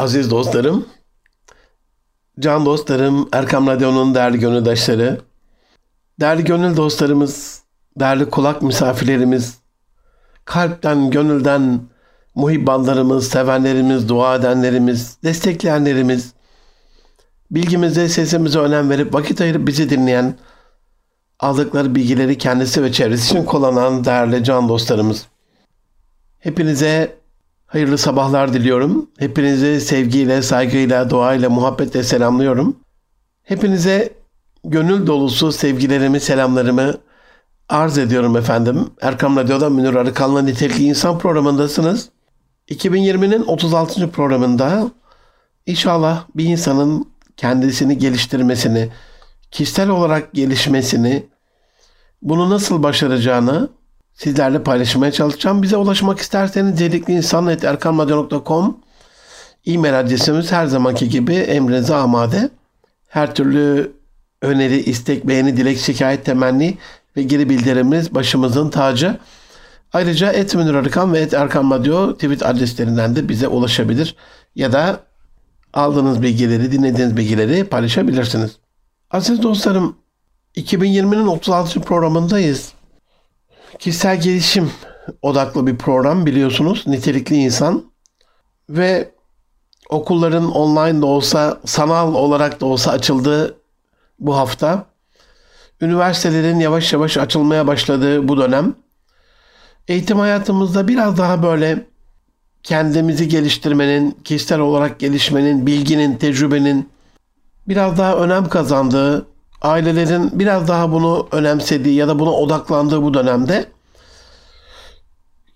[0.00, 0.86] Aziz dostlarım,
[2.38, 5.20] can dostlarım, Erkam Radyo'nun değerli gönüldaşları,
[6.20, 7.62] değerli gönül dostlarımız,
[8.00, 9.58] değerli kulak misafirlerimiz,
[10.44, 11.80] kalpten, gönülden
[12.34, 16.32] muhibbanlarımız, sevenlerimiz, dua edenlerimiz, destekleyenlerimiz,
[17.50, 20.38] bilgimize, sesimize önem verip vakit ayırıp bizi dinleyen,
[21.40, 25.26] aldıkları bilgileri kendisi ve çevresi için kullanan değerli can dostlarımız.
[26.38, 27.19] Hepinize
[27.70, 29.10] hayırlı sabahlar diliyorum.
[29.18, 32.76] Hepinizi sevgiyle, saygıyla, duayla, muhabbetle selamlıyorum.
[33.42, 34.12] Hepinize
[34.64, 36.94] gönül dolusu sevgilerimi, selamlarımı
[37.68, 38.90] arz ediyorum efendim.
[39.00, 42.08] Erkam Radyo'da Münir Arıkan'la Nitelikli İnsan programındasınız.
[42.68, 44.10] 2020'nin 36.
[44.10, 44.90] programında
[45.66, 48.88] inşallah bir insanın kendisini geliştirmesini,
[49.50, 51.26] kişisel olarak gelişmesini,
[52.22, 53.68] bunu nasıl başaracağını
[54.22, 55.62] sizlerle paylaşmaya çalışacağım.
[55.62, 58.78] Bize ulaşmak isterseniz delikliinsan.erkanmadyo.com
[59.66, 62.50] e-mail adresimiz her zamanki gibi emrinize amade.
[63.08, 63.92] Her türlü
[64.42, 66.78] öneri, istek, beğeni, dilek, şikayet, temenni
[67.16, 69.18] ve geri bildirimimiz başımızın tacı.
[69.92, 70.74] Ayrıca et Münir
[71.12, 71.70] ve et Erkan
[72.12, 74.16] tweet adreslerinden de bize ulaşabilir.
[74.54, 75.00] Ya da
[75.74, 78.50] aldığınız bilgileri, dinlediğiniz bilgileri paylaşabilirsiniz.
[79.10, 79.96] Aziz dostlarım,
[80.56, 81.80] 2020'nin 36.
[81.80, 82.72] programındayız.
[83.80, 84.70] Kişisel gelişim
[85.22, 86.86] odaklı bir program biliyorsunuz.
[86.86, 87.84] Nitelikli insan.
[88.70, 89.10] Ve
[89.88, 93.56] okulların online de olsa, sanal olarak da olsa açıldığı
[94.18, 94.86] bu hafta.
[95.80, 98.74] Üniversitelerin yavaş yavaş açılmaya başladığı bu dönem.
[99.88, 101.86] Eğitim hayatımızda biraz daha böyle
[102.62, 106.88] kendimizi geliştirmenin, kişisel olarak gelişmenin, bilginin, tecrübenin
[107.68, 109.26] biraz daha önem kazandığı,
[109.62, 113.66] ailelerin biraz daha bunu önemsediği ya da buna odaklandığı bu dönemde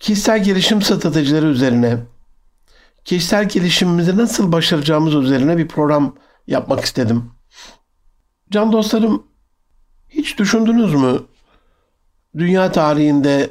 [0.01, 1.99] kişisel gelişim stratejileri üzerine,
[3.05, 6.17] kişisel gelişimimizi nasıl başaracağımız üzerine bir program
[6.47, 7.31] yapmak istedim.
[8.51, 9.23] Can dostlarım,
[10.09, 11.23] hiç düşündünüz mü?
[12.39, 13.51] Dünya tarihinde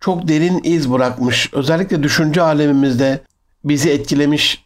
[0.00, 3.20] çok derin iz bırakmış, özellikle düşünce alemimizde
[3.64, 4.64] bizi etkilemiş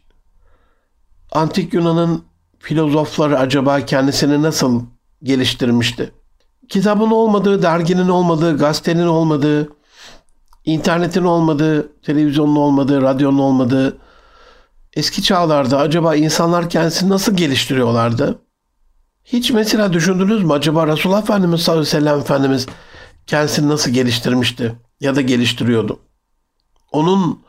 [1.32, 2.24] Antik Yunan'ın
[2.58, 4.82] filozofları acaba kendisini nasıl
[5.22, 6.12] geliştirmişti?
[6.68, 9.68] Kitabın olmadığı, derginin olmadığı, gazetenin olmadığı,
[10.64, 13.98] internetin olmadığı, televizyonun olmadığı, radyonun olmadığı
[14.96, 18.38] eski çağlarda acaba insanlar kendisini nasıl geliştiriyorlardı?
[19.24, 22.66] Hiç mesela düşündünüz mü acaba Resulullah Efendimiz sallallahu aleyhi ve sellem Efendimiz
[23.26, 25.98] kendisini nasıl geliştirmişti ya da geliştiriyordu?
[26.92, 27.42] Onun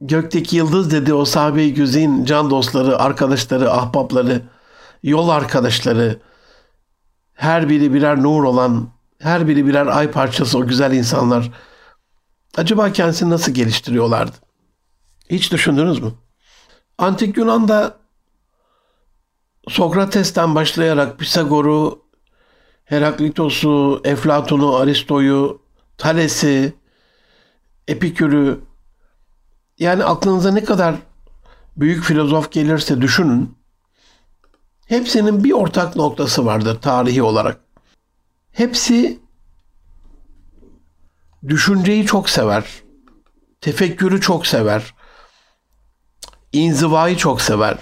[0.00, 4.42] gökteki yıldız dedi o sahabe-i güzin can dostları, arkadaşları, ahbapları,
[5.02, 6.20] yol arkadaşları,
[7.42, 8.88] her biri birer nur olan,
[9.18, 11.50] her biri birer ay parçası o güzel insanlar.
[12.56, 14.36] Acaba kendisini nasıl geliştiriyorlardı?
[15.30, 16.12] Hiç düşündünüz mü?
[16.98, 17.96] Antik Yunan'da
[19.68, 22.02] Sokrates'ten başlayarak Pisagor'u,
[22.84, 25.62] Heraklitos'u, Eflatun'u, Aristo'yu,
[25.98, 26.74] Thales'i,
[27.88, 28.60] Epikür'ü,
[29.78, 30.94] yani aklınıza ne kadar
[31.76, 33.61] büyük filozof gelirse düşünün.
[34.92, 37.60] Hepsinin bir ortak noktası vardır tarihi olarak.
[38.52, 39.20] Hepsi
[41.48, 42.64] düşünceyi çok sever.
[43.60, 44.94] Tefekkürü çok sever.
[46.52, 47.78] inzivayı çok sever.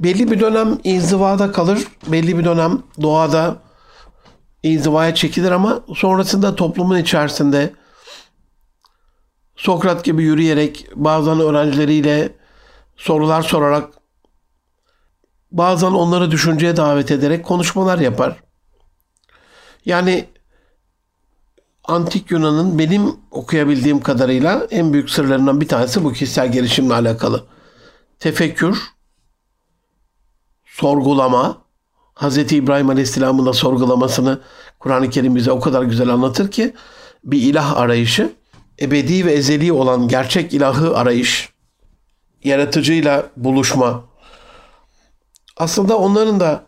[0.00, 1.86] Belli bir dönem inzivada kalır.
[2.06, 3.56] Belli bir dönem doğada
[4.62, 7.74] inzivaya çekilir ama sonrasında toplumun içerisinde
[9.56, 12.36] Sokrat gibi yürüyerek bazen öğrencileriyle
[12.96, 14.05] sorular sorarak
[15.52, 18.36] bazen onları düşünceye davet ederek konuşmalar yapar.
[19.84, 20.28] Yani
[21.84, 27.44] Antik Yunan'ın benim okuyabildiğim kadarıyla en büyük sırlarından bir tanesi bu kişisel gelişimle alakalı.
[28.18, 28.82] Tefekkür,
[30.64, 31.58] sorgulama,
[32.14, 32.52] Hz.
[32.52, 34.40] İbrahim Aleyhisselam'ın da sorgulamasını
[34.78, 36.74] Kur'an-ı Kerim bize o kadar güzel anlatır ki
[37.24, 38.32] bir ilah arayışı
[38.80, 41.52] ebedi ve ezeli olan gerçek ilahı arayış,
[42.44, 44.04] yaratıcıyla buluşma
[45.56, 46.64] aslında onların da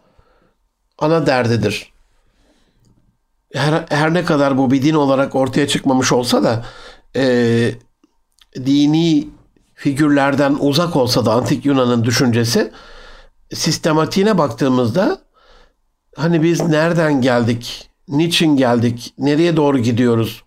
[0.98, 1.92] ana derdidir.
[3.54, 6.64] Her, her ne kadar bu bir din olarak ortaya çıkmamış olsa da
[7.16, 7.74] e,
[8.56, 9.28] dini
[9.74, 12.72] figürlerden uzak olsa da antik Yunan'ın düşüncesi
[13.52, 15.18] sistematiğine baktığımızda
[16.16, 20.42] hani biz nereden geldik, niçin geldik, nereye doğru gidiyoruz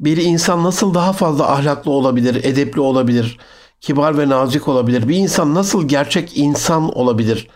[0.00, 3.38] bir insan nasıl daha fazla ahlaklı olabilir, edepli olabilir,
[3.84, 5.08] kibar ve nazik olabilir?
[5.08, 7.48] Bir insan nasıl gerçek insan olabilir?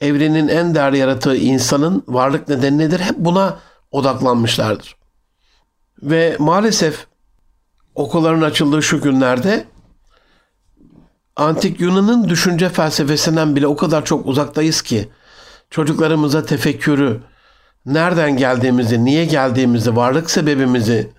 [0.00, 3.00] Evrenin en değerli yaratığı insanın varlık nedeni nedir?
[3.00, 3.58] Hep buna
[3.90, 4.96] odaklanmışlardır.
[6.02, 7.06] Ve maalesef
[7.94, 9.64] okulların açıldığı şu günlerde
[11.36, 15.08] antik Yunan'ın düşünce felsefesinden bile o kadar çok uzaktayız ki
[15.70, 17.20] çocuklarımıza tefekkürü,
[17.86, 21.12] nereden geldiğimizi, niye geldiğimizi, varlık sebebimizi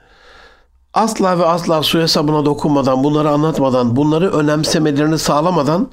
[0.96, 5.92] asla ve asla suya sabuna dokunmadan, bunları anlatmadan, bunları önemsemelerini sağlamadan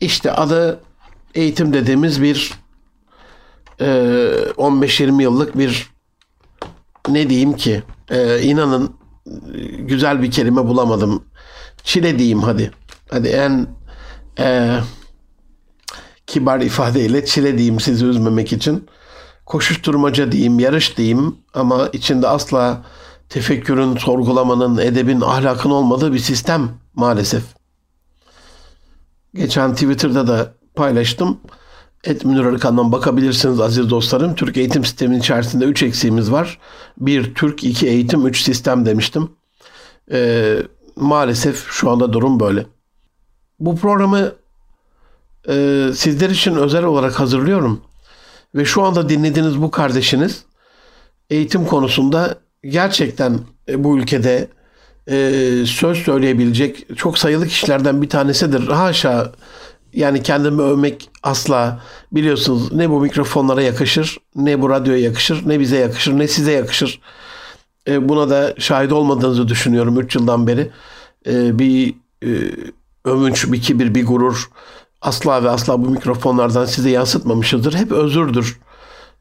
[0.00, 0.80] işte adı
[1.34, 2.52] eğitim dediğimiz bir
[3.80, 5.90] e, 15-20 yıllık bir
[7.08, 8.96] ne diyeyim ki e, inanın
[9.78, 11.24] güzel bir kelime bulamadım.
[11.82, 12.70] Çile diyeyim hadi.
[13.10, 13.66] Hadi en
[14.38, 14.78] e,
[16.26, 18.88] kibar ifadeyle çile diyeyim sizi üzmemek için.
[19.46, 22.82] Koşuşturmaca diyeyim, yarış diyeyim ama içinde asla
[23.28, 27.42] tefekkürün, sorgulamanın, edebin, ahlakın olmadığı bir sistem maalesef.
[29.34, 31.40] Geçen Twitter'da da paylaştım.
[32.04, 34.34] Et Münir Arıkan'dan bakabilirsiniz aziz dostlarım.
[34.34, 36.58] Türk eğitim sisteminin içerisinde 3 eksiğimiz var.
[36.98, 39.30] Bir Türk, iki eğitim, üç sistem demiştim.
[40.12, 40.56] Ee,
[40.96, 42.66] maalesef şu anda durum böyle.
[43.60, 44.32] Bu programı
[45.48, 47.80] e, sizler için özel olarak hazırlıyorum.
[48.54, 50.44] Ve şu anda dinlediğiniz bu kardeşiniz
[51.30, 54.48] eğitim konusunda gerçekten e, bu ülkede
[55.10, 55.16] e,
[55.66, 58.68] söz söyleyebilecek çok sayılı kişilerden bir tanesidir.
[58.68, 59.32] Haşa
[59.92, 61.80] yani kendimi övmek asla
[62.12, 67.00] biliyorsunuz ne bu mikrofonlara yakışır, ne bu radyoya yakışır, ne bize yakışır, ne size yakışır.
[67.88, 70.70] E, buna da şahit olmadığınızı düşünüyorum 3 yıldan beri.
[71.58, 71.94] Bir
[72.24, 72.28] e,
[73.04, 74.50] övünç, bir kibir, bir gurur
[75.00, 77.74] asla ve asla bu mikrofonlardan size yansıtmamışızdır.
[77.74, 78.60] Hep özürdür,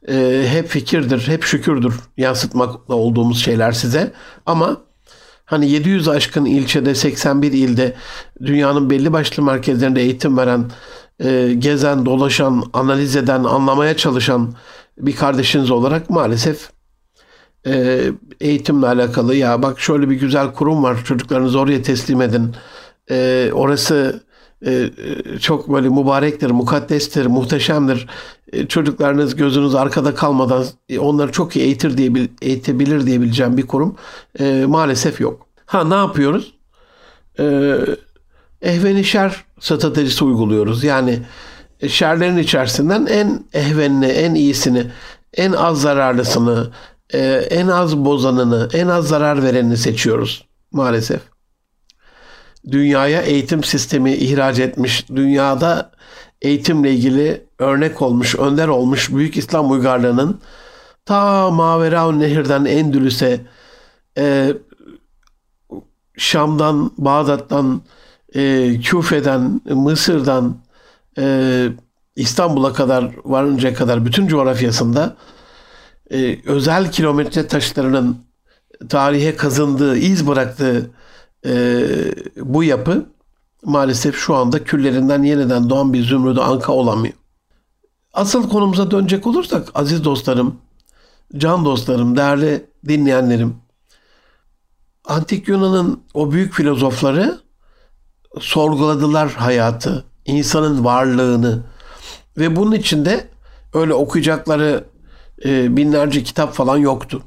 [0.10, 4.14] e, hep fikirdir, hep şükürdür yansıtmakla olduğumuz şeyler size.
[4.46, 4.78] Ama
[5.46, 7.96] hani 700 aşkın ilçede 81 ilde
[8.42, 10.72] dünyanın belli başlı merkezlerinde eğitim veren,
[11.20, 14.54] e, gezen, dolaşan, analiz eden, anlamaya çalışan
[14.98, 16.70] bir kardeşiniz olarak maalesef
[17.68, 18.02] e,
[18.42, 22.56] eğitimle alakalı ya bak şöyle bir güzel kurum var çocuklarınızı oraya teslim edin.
[23.12, 24.24] E, orası
[24.66, 24.90] e,
[25.42, 28.08] çok böyle mübarektir, mukaddestir, muhteşemdir.
[28.54, 33.96] E, çocuklarınız gözünüz arkada kalmadan e, onları çok iyi eğitir diye eğitebilir diyebileceğim bir kurum
[34.40, 35.48] e, maalesef yok.
[35.66, 36.54] Ha ne yapıyoruz?
[37.40, 37.78] E,
[38.62, 40.84] ehveni şer stratejisi uyguluyoruz.
[40.84, 41.20] Yani
[41.88, 44.84] şerlerin içerisinden en ehvenini, en iyisini,
[45.34, 46.72] en az zararlısını,
[47.50, 51.22] en az bozanını, en az zarar verenini seçiyoruz maalesef
[52.72, 55.92] dünyaya eğitim sistemi ihraç etmiş, dünyada
[56.42, 60.42] eğitimle ilgili örnek olmuş, önder olmuş büyük İslam uygarlığının
[61.06, 63.42] ta Maveraun Nehir'den Endülüs'e,
[64.18, 64.54] e,
[66.18, 67.82] Şam'dan, Bağdat'tan,
[68.36, 70.58] e, Küfe'den, Mısır'dan,
[71.18, 71.68] e,
[72.16, 75.16] İstanbul'a kadar varıncaya kadar bütün coğrafyasında
[76.12, 78.18] e, özel kilometre taşlarının
[78.90, 80.92] tarihe kazındığı, iz bıraktığı
[81.46, 81.86] e,
[82.38, 83.06] bu yapı
[83.66, 87.14] maalesef şu anda küllerinden yeniden doğan bir zümrüdü anka olamıyor.
[88.18, 90.56] Asıl konumuza dönecek olursak aziz dostlarım,
[91.38, 93.56] can dostlarım, değerli dinleyenlerim,
[95.06, 97.40] Antik Yunan'ın o büyük filozofları
[98.40, 101.64] sorguladılar hayatı, insanın varlığını
[102.38, 103.30] ve bunun içinde
[103.74, 104.84] öyle okuyacakları
[105.46, 107.24] e, binlerce kitap falan yoktu.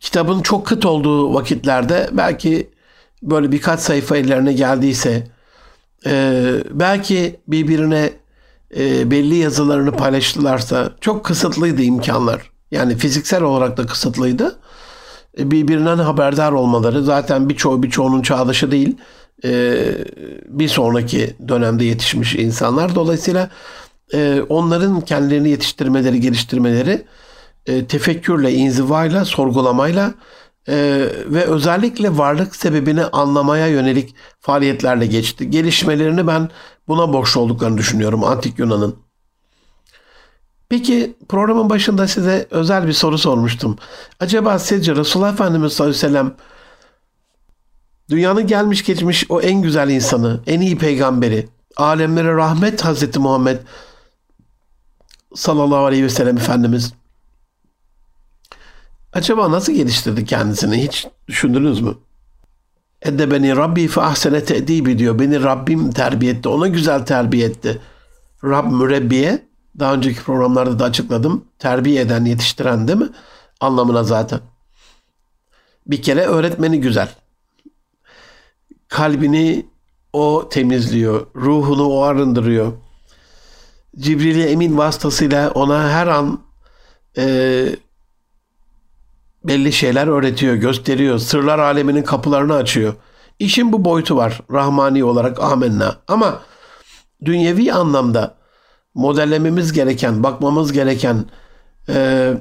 [0.00, 2.70] Kitabın çok kıt olduğu vakitlerde belki
[3.22, 5.28] böyle birkaç sayfa ellerine geldiyse
[6.06, 8.21] e, belki birbirine
[8.76, 12.50] e, belli yazılarını paylaştılarsa çok kısıtlıydı imkanlar.
[12.70, 14.58] Yani fiziksel olarak da kısıtlıydı.
[15.38, 18.96] E, birbirinden haberdar olmaları zaten birçoğu birçoğunun çağdaşı değil.
[19.44, 19.82] E,
[20.46, 22.94] bir sonraki dönemde yetişmiş insanlar.
[22.94, 23.50] Dolayısıyla
[24.14, 27.04] e, onların kendilerini yetiştirmeleri, geliştirmeleri
[27.66, 30.14] e, tefekkürle, inzivayla, sorgulamayla
[30.68, 30.74] e,
[31.26, 35.50] ve özellikle varlık sebebini anlamaya yönelik faaliyetlerle geçti.
[35.50, 36.50] Gelişmelerini ben
[36.88, 38.96] buna borçlu olduklarını düşünüyorum Antik Yunan'ın.
[40.68, 43.78] Peki programın başında size özel bir soru sormuştum.
[44.20, 46.34] Acaba sizce Resulullah Efendimiz sallallahu aleyhi ve sellem
[48.10, 53.58] dünyanın gelmiş geçmiş o en güzel insanı, en iyi peygamberi, alemlere rahmet Hazreti Muhammed
[55.34, 56.92] sallallahu aleyhi ve sellem Efendimiz
[59.12, 61.94] Acaba nasıl geliştirdi kendisini hiç düşündünüz mü?
[63.02, 65.18] Edde beni Rabbi fe ahsene te'dibi diyor.
[65.18, 66.48] Beni Rabbim terbiye etti.
[66.48, 67.80] Ona güzel terbiye etti.
[68.44, 69.42] Rab mürebbiye
[69.78, 71.44] daha önceki programlarda da açıkladım.
[71.58, 73.08] Terbiye eden, yetiştiren değil mi?
[73.60, 74.40] Anlamına zaten.
[75.86, 77.08] Bir kere öğretmeni güzel.
[78.88, 79.66] Kalbini
[80.12, 81.26] o temizliyor.
[81.36, 82.72] Ruhunu o arındırıyor.
[83.98, 86.40] Cibril Emin vasıtasıyla ona her an
[87.18, 87.76] e,
[89.44, 91.18] belli şeyler öğretiyor, gösteriyor.
[91.18, 92.94] Sırlar aleminin kapılarını açıyor.
[93.38, 95.96] İşin bu boyutu var rahmani olarak amenna.
[96.08, 96.42] Ama
[97.24, 98.34] dünyevi anlamda
[98.94, 101.24] modellememiz gereken, bakmamız gereken
[101.88, 102.32] e,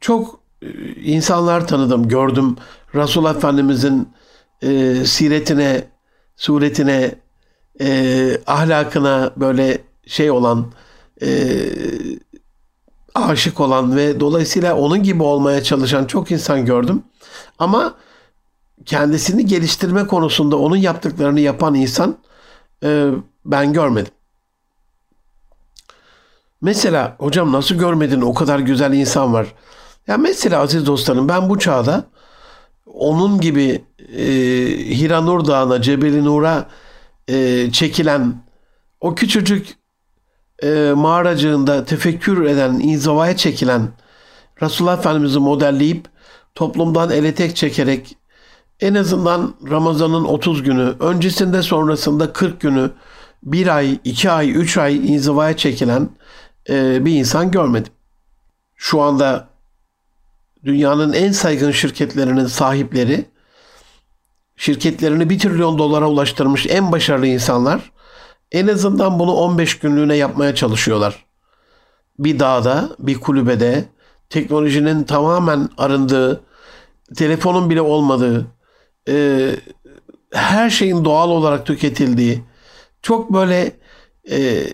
[0.00, 2.56] çok e, insanlar tanıdım, gördüm.
[2.94, 4.08] Resul Efendimizin
[4.62, 5.84] e, siretine,
[6.36, 7.14] suretine,
[7.80, 10.72] e, ahlakına böyle şey olan,
[11.22, 11.28] e,
[13.14, 17.02] aşık olan ve dolayısıyla onun gibi olmaya çalışan çok insan gördüm.
[17.58, 17.94] Ama
[18.86, 22.18] kendisini geliştirme konusunda onun yaptıklarını yapan insan
[22.84, 23.10] e,
[23.44, 24.12] ben görmedim.
[26.60, 29.54] Mesela hocam nasıl görmedin o kadar güzel insan var.
[30.06, 32.04] Ya mesela aziz dostlarım ben bu çağda
[32.86, 33.84] onun gibi
[34.16, 34.24] e,
[34.98, 36.68] Hiranur Dağı'na, Cebeli Nur'a
[37.28, 38.42] e, çekilen
[39.00, 39.76] o küçücük
[40.62, 43.88] e, mağaracığında tefekkür eden, inzivaya çekilen
[44.62, 46.08] Resulullah Efendimiz'i modelleyip
[46.54, 48.16] toplumdan ele tek çekerek
[48.80, 52.90] en azından Ramazan'ın 30 günü, öncesinde sonrasında 40 günü,
[53.42, 56.08] bir ay, iki ay, üç ay inzivaya çekilen
[56.68, 57.92] e, bir insan görmedim.
[58.76, 59.48] Şu anda
[60.64, 63.24] dünyanın en saygın şirketlerinin sahipleri,
[64.56, 67.92] şirketlerini bir trilyon dolara ulaştırmış en başarılı insanlar,
[68.52, 71.24] en azından bunu 15 günlüğüne yapmaya çalışıyorlar.
[72.18, 73.84] Bir dağda, bir kulübede,
[74.30, 76.44] teknolojinin tamamen arındığı,
[77.16, 78.46] telefonun bile olmadığı,
[79.08, 79.50] e,
[80.32, 82.44] her şeyin doğal olarak tüketildiği,
[83.02, 83.72] çok böyle
[84.30, 84.64] e,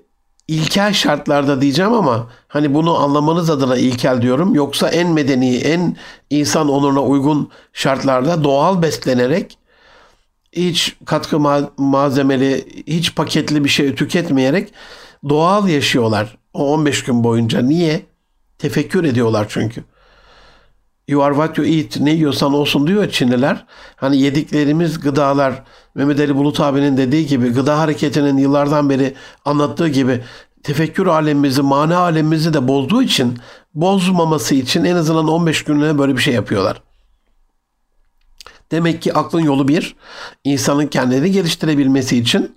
[0.48, 4.54] ilkel şartlarda diyeceğim ama hani bunu anlamanız adına ilkel diyorum.
[4.54, 5.96] Yoksa en medeni, en
[6.30, 9.58] insan onuruna uygun şartlarda doğal beslenerek
[10.56, 11.40] hiç katkı
[11.78, 14.72] malzemeli, hiç paketli bir şey tüketmeyerek
[15.28, 17.62] doğal yaşıyorlar o 15 gün boyunca.
[17.62, 18.02] Niye?
[18.58, 19.84] Tefekkür ediyorlar çünkü.
[21.08, 22.00] You are what you eat.
[22.00, 23.64] Ne yiyorsan olsun diyor Çinliler.
[23.96, 25.62] Hani yediklerimiz gıdalar
[25.94, 30.20] Mehmet Ali Bulut abinin dediği gibi gıda hareketinin yıllardan beri anlattığı gibi
[30.62, 33.38] tefekkür alemimizi, mana alemimizi de bozduğu için
[33.74, 36.82] bozmaması için en azından 15 günlüğüne böyle bir şey yapıyorlar.
[38.72, 39.96] Demek ki aklın yolu bir,
[40.44, 42.54] insanın kendini geliştirebilmesi için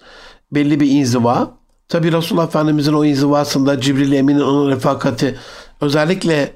[0.52, 1.58] belli bir inziva.
[1.88, 5.38] Tabi Resulullah Efendimizin o inzivasında Cibril Emin'in onun refakati
[5.82, 6.54] özellikle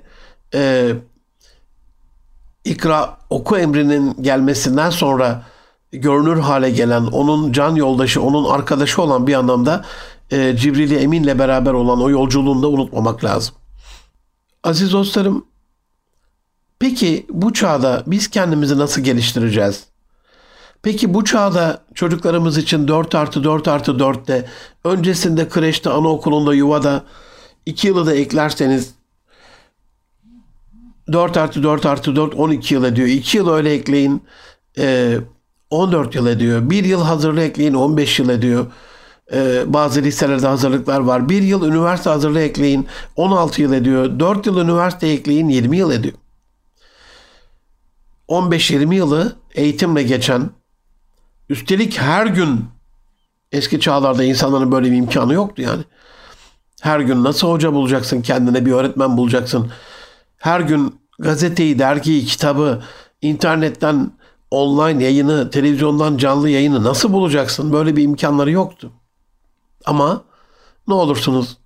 [0.54, 0.92] e,
[2.66, 5.44] ikra oku emrinin gelmesinden sonra
[5.92, 9.86] görünür hale gelen, onun can yoldaşı, onun arkadaşı olan bir anlamda
[10.32, 13.56] e, Cibril Emin'le beraber olan o yolculuğunu da unutmamak lazım.
[14.64, 15.46] Aziz dostlarım,
[16.82, 19.84] peki bu çağda biz kendimizi nasıl geliştireceğiz?
[20.84, 24.46] Peki bu çağda çocuklarımız için 4 artı 4 artı 4'te,
[24.84, 27.04] öncesinde kreşte, anaokulunda, yuvada
[27.66, 28.94] 2 yılı da eklerseniz
[31.12, 33.08] 4 artı 4 artı 4 12 yıl ediyor.
[33.08, 34.24] 2 yıl öyle ekleyin
[34.78, 35.18] e,
[35.70, 36.70] 14 yıl ediyor.
[36.70, 38.66] 1 yıl hazırlığı ekleyin 15 yıl ediyor.
[39.34, 41.30] E, bazı liselerde hazırlıklar var.
[41.30, 44.20] 1 yıl üniversite hazırlığı ekleyin 16 yıl ediyor.
[44.20, 46.16] 4 yıl üniversite ekleyin 20 yıl ediyor.
[48.32, 50.50] 15-20 yılı eğitimle geçen
[51.50, 52.66] üstelik her gün
[53.52, 55.84] eski çağlarda insanların böyle bir imkanı yoktu yani.
[56.82, 59.72] Her gün nasıl hoca bulacaksın kendine bir öğretmen bulacaksın.
[60.38, 62.84] Her gün gazeteyi, dergiyi, kitabı,
[63.22, 64.12] internetten
[64.52, 67.74] online yayını, televizyondan canlı yayını nasıl bulacaksın?
[67.74, 68.92] Böyle bir imkanları yoktu.
[69.86, 70.24] Ama
[70.88, 71.58] ne olursunuz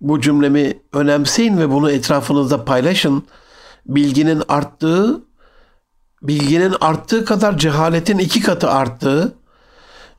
[0.00, 3.24] bu cümlemi önemseyin ve bunu etrafınızda paylaşın.
[3.86, 5.25] Bilginin arttığı,
[6.22, 9.34] bilginin arttığı kadar cehaletin iki katı arttığı,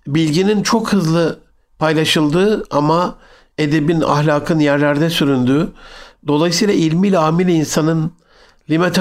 [0.07, 1.39] bilginin çok hızlı
[1.79, 3.15] paylaşıldığı ama
[3.57, 5.69] edebin, ahlakın yerlerde süründüğü,
[6.27, 8.11] dolayısıyla ilmiyle amil insanın
[8.69, 8.91] lime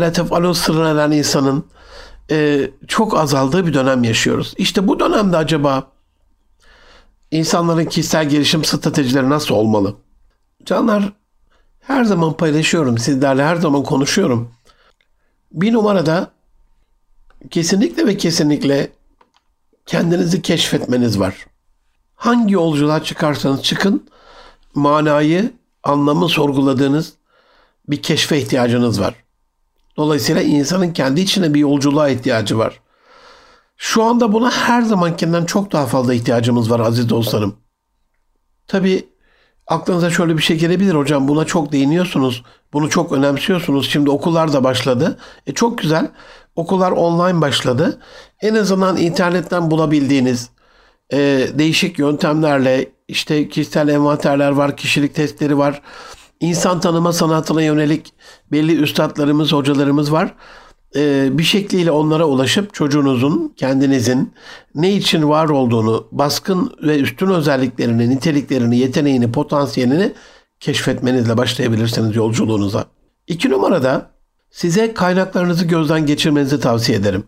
[0.00, 1.64] la tef'alun sırrına eden insanın
[2.30, 4.54] e, çok azaldığı bir dönem yaşıyoruz.
[4.58, 5.86] İşte bu dönemde acaba
[7.30, 9.94] insanların kişisel gelişim stratejileri nasıl olmalı?
[10.64, 11.12] Canlar
[11.80, 14.50] her zaman paylaşıyorum sizlerle her zaman konuşuyorum.
[15.52, 16.30] Bir numarada
[17.50, 18.90] kesinlikle ve kesinlikle
[19.86, 21.46] kendinizi keşfetmeniz var.
[22.14, 24.08] Hangi yolculuğa çıkarsanız çıkın
[24.74, 25.52] manayı,
[25.82, 27.12] anlamı sorguladığınız
[27.88, 29.14] bir keşfe ihtiyacınız var.
[29.96, 32.80] Dolayısıyla insanın kendi içine bir yolculuğa ihtiyacı var.
[33.76, 37.56] Şu anda buna her zamankinden çok daha fazla ihtiyacımız var aziz dostlarım.
[38.66, 39.08] Tabi
[39.70, 42.42] aklınıza şöyle bir şey gelebilir hocam buna çok değiniyorsunuz.
[42.72, 43.90] Bunu çok önemsiyorsunuz.
[43.90, 45.18] Şimdi okullar da başladı.
[45.46, 46.10] E çok güzel.
[46.56, 48.00] Okullar online başladı.
[48.40, 50.50] En azından internetten bulabildiğiniz
[51.12, 51.18] e,
[51.54, 55.82] değişik yöntemlerle işte kişisel envanterler var, kişilik testleri var
[56.40, 58.14] insan tanıma sanatına yönelik
[58.52, 60.34] belli üstadlarımız, hocalarımız var.
[60.96, 64.32] E, bir şekliyle onlara ulaşıp çocuğunuzun, kendinizin
[64.74, 70.12] ne için var olduğunu, baskın ve üstün özelliklerini, niteliklerini, yeteneğini, potansiyelini
[70.60, 72.84] keşfetmenizle başlayabilirsiniz yolculuğunuza.
[73.26, 74.10] İki numarada
[74.50, 77.24] size kaynaklarınızı gözden geçirmenizi tavsiye ederim.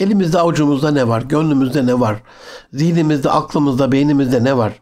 [0.00, 1.22] Elimizde avucumuzda ne var?
[1.22, 2.22] Gönlümüzde ne var?
[2.72, 4.72] Zihnimizde, aklımızda, beynimizde ne var?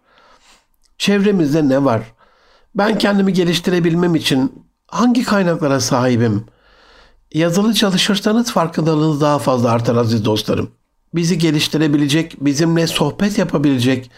[0.99, 2.03] Çevremizde ne var?
[2.75, 6.45] Ben kendimi geliştirebilmem için hangi kaynaklara sahibim?
[7.35, 10.71] Yazılı çalışırsanız farkındalığınız daha fazla artar aziz dostlarım.
[11.15, 14.11] Bizi geliştirebilecek, bizimle sohbet yapabilecek,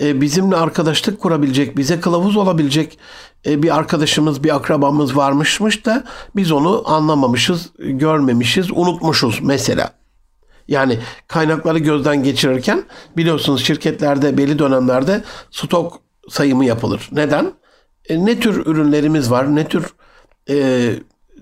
[0.00, 2.98] e, bizimle arkadaşlık kurabilecek, bize kılavuz olabilecek
[3.46, 6.04] e, bir arkadaşımız, bir akrabamız varmışmış da
[6.36, 9.92] biz onu anlamamışız, görmemişiz, unutmuşuz mesela.
[10.68, 10.98] Yani
[11.28, 12.84] kaynakları gözden geçirirken
[13.16, 17.08] biliyorsunuz şirketlerde belli dönemlerde stok sayımı yapılır.
[17.12, 17.52] Neden?
[18.08, 19.86] E, ne tür ürünlerimiz var, ne tür
[20.48, 20.90] e,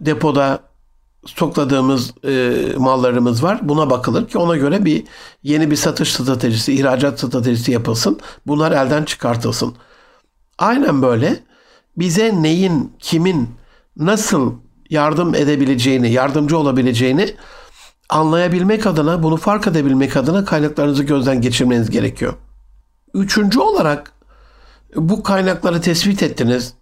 [0.00, 0.68] depoda
[1.26, 3.60] stokladığımız e, mallarımız var.
[3.62, 5.04] Buna bakılır ki ona göre bir
[5.42, 8.20] yeni bir satış stratejisi, ihracat stratejisi yapılsın.
[8.46, 9.74] Bunlar elden çıkartılsın.
[10.58, 11.40] Aynen böyle
[11.96, 13.50] bize neyin, kimin,
[13.96, 14.54] nasıl
[14.90, 17.34] yardım edebileceğini, yardımcı olabileceğini
[18.08, 22.34] anlayabilmek adına, bunu fark edebilmek adına kaynaklarınızı gözden geçirmeniz gerekiyor.
[23.14, 24.12] Üçüncü olarak
[24.96, 26.74] bu kaynakları tespit ettiniz.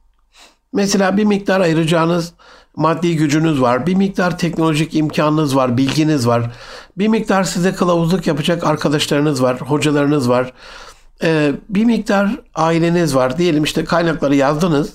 [0.73, 2.33] Mesela bir miktar ayıracağınız
[2.77, 6.51] maddi gücünüz var, bir miktar teknolojik imkanınız var, bilginiz var,
[6.99, 10.53] bir miktar size kılavuzluk yapacak arkadaşlarınız var, hocalarınız var,
[11.23, 13.39] ee, bir miktar aileniz var.
[13.39, 14.93] Diyelim işte kaynakları yazdınız.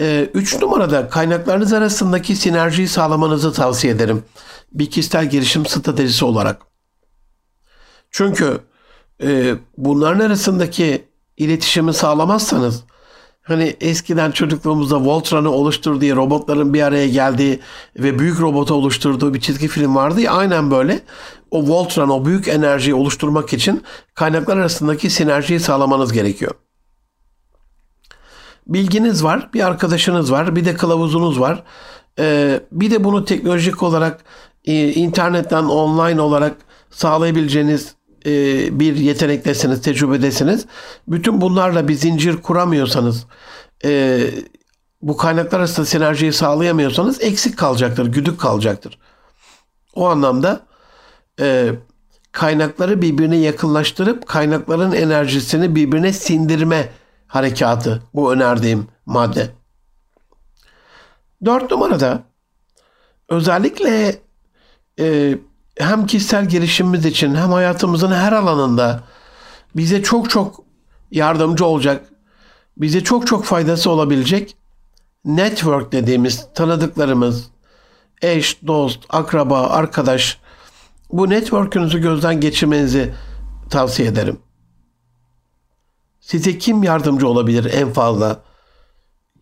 [0.00, 4.24] Ee, üç numarada kaynaklarınız arasındaki sinerjiyi sağlamanızı tavsiye ederim.
[4.72, 6.62] Bir kişisel gelişim stratejisi olarak.
[8.10, 8.60] Çünkü
[9.22, 12.84] e, bunların arasındaki iletişimi sağlamazsanız
[13.48, 17.60] Hani eskiden çocukluğumuzda Voltron'u oluştur diye robotların bir araya geldiği
[17.98, 21.00] ve büyük robotu oluşturduğu bir çizgi film vardı ya aynen böyle.
[21.50, 23.82] O Voltron, o büyük enerjiyi oluşturmak için
[24.14, 26.54] kaynaklar arasındaki sinerjiyi sağlamanız gerekiyor.
[28.66, 31.62] Bilginiz var, bir arkadaşınız var, bir de kılavuzunuz var.
[32.18, 34.24] Ee, bir de bunu teknolojik olarak
[34.64, 36.56] e, internetten online olarak
[36.90, 37.94] sağlayabileceğiniz
[38.28, 40.66] e, bir yetenektesiniz, tecrübedesiniz.
[41.08, 43.26] Bütün bunlarla bir zincir kuramıyorsanız,
[43.84, 44.20] e,
[45.02, 48.98] bu kaynaklar arasında sinerjiyi sağlayamıyorsanız eksik kalacaktır, güdük kalacaktır.
[49.94, 50.60] O anlamda
[51.40, 51.70] e,
[52.32, 56.88] kaynakları birbirine yakınlaştırıp kaynakların enerjisini birbirine sindirme
[57.26, 59.50] harekatı bu önerdiğim madde.
[61.44, 62.22] Dört numarada
[63.28, 64.16] özellikle
[65.00, 65.38] e,
[65.78, 69.02] hem kişisel gelişimimiz için hem hayatımızın her alanında
[69.76, 70.64] bize çok çok
[71.10, 72.04] yardımcı olacak,
[72.76, 74.56] bize çok çok faydası olabilecek
[75.24, 77.50] network dediğimiz tanıdıklarımız,
[78.22, 80.40] eş, dost, akraba, arkadaş
[81.12, 83.14] bu network'ünüzü gözden geçirmenizi
[83.70, 84.38] tavsiye ederim.
[86.20, 88.40] Size kim yardımcı olabilir en fazla?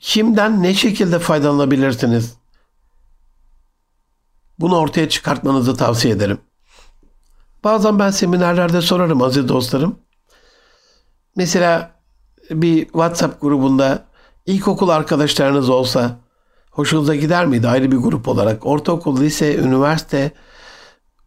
[0.00, 2.36] Kimden ne şekilde faydalanabilirsiniz?
[4.58, 6.38] Bunu ortaya çıkartmanızı tavsiye ederim.
[7.64, 9.98] Bazen ben seminerlerde sorarım aziz dostlarım.
[11.36, 11.90] Mesela
[12.50, 14.04] bir WhatsApp grubunda
[14.46, 16.16] ilkokul arkadaşlarınız olsa
[16.70, 18.66] hoşunuza gider miydi ayrı bir grup olarak?
[18.66, 20.32] Ortaokul, lise, üniversite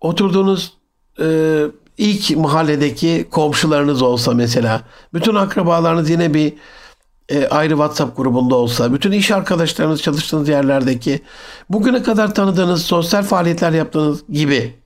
[0.01, 0.77] oturduğunuz
[1.19, 1.65] e,
[1.97, 4.81] ilk mahalledeki komşularınız olsa mesela
[5.13, 6.53] bütün akrabalarınız yine bir
[7.29, 11.21] e, ayrı WhatsApp grubunda olsa, bütün iş arkadaşlarınız çalıştığınız yerlerdeki,
[11.69, 14.79] bugüne kadar tanıdığınız, sosyal faaliyetler yaptığınız gibi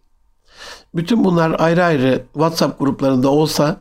[0.96, 3.78] bütün bunlar ayrı ayrı WhatsApp gruplarında olsa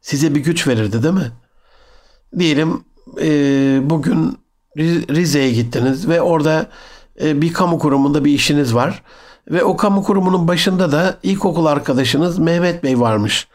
[0.00, 1.32] size bir güç verirdi değil mi?
[2.38, 2.84] Diyelim
[3.20, 3.30] e,
[3.90, 4.38] bugün
[4.78, 6.66] Rize'ye gittiniz ve orada
[7.22, 9.02] e, bir kamu kurumunda bir işiniz var
[9.50, 13.48] ve o kamu kurumunun başında da ilkokul arkadaşınız Mehmet Bey varmış.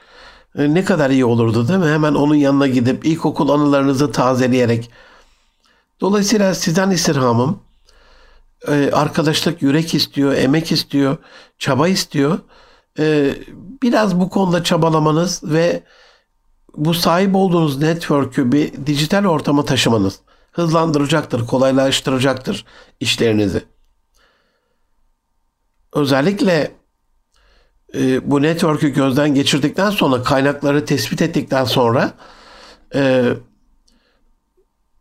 [0.58, 1.86] E, ne kadar iyi olurdu değil mi?
[1.86, 4.90] Hemen onun yanına gidip ilkokul anılarınızı tazeleyerek.
[6.02, 7.60] Dolayısıyla sizden istirhamım
[8.68, 11.18] e, arkadaşlık yürek istiyor, emek istiyor,
[11.58, 12.40] çaba istiyor.
[13.00, 13.36] E,
[13.84, 15.84] biraz bu konuda çabalamanız ve
[16.76, 20.20] bu sahip olduğunuz network'ü bir dijital ortama taşımanız
[20.52, 22.66] hızlandıracaktır, kolaylaştıracaktır
[23.00, 23.64] işlerinizi.
[25.94, 26.72] Özellikle
[27.94, 32.14] e, bu network'ü gözden geçirdikten sonra kaynakları tespit ettikten sonra
[32.96, 33.26] e,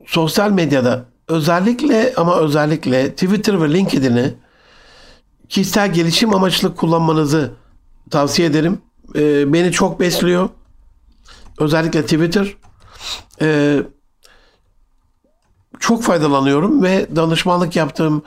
[0.06, 4.34] sosyal medyada özellikle ama özellikle Twitter ve LinkedIn'i
[5.48, 7.50] kişisel gelişim amaçlı kullanmanızı
[8.10, 8.78] tavsiye ederim.
[9.14, 10.48] E, beni çok besliyor.
[11.58, 12.56] Özellikle Twitter.
[13.40, 13.78] E,
[15.80, 18.22] çok faydalanıyorum ve danışmanlık yaptığım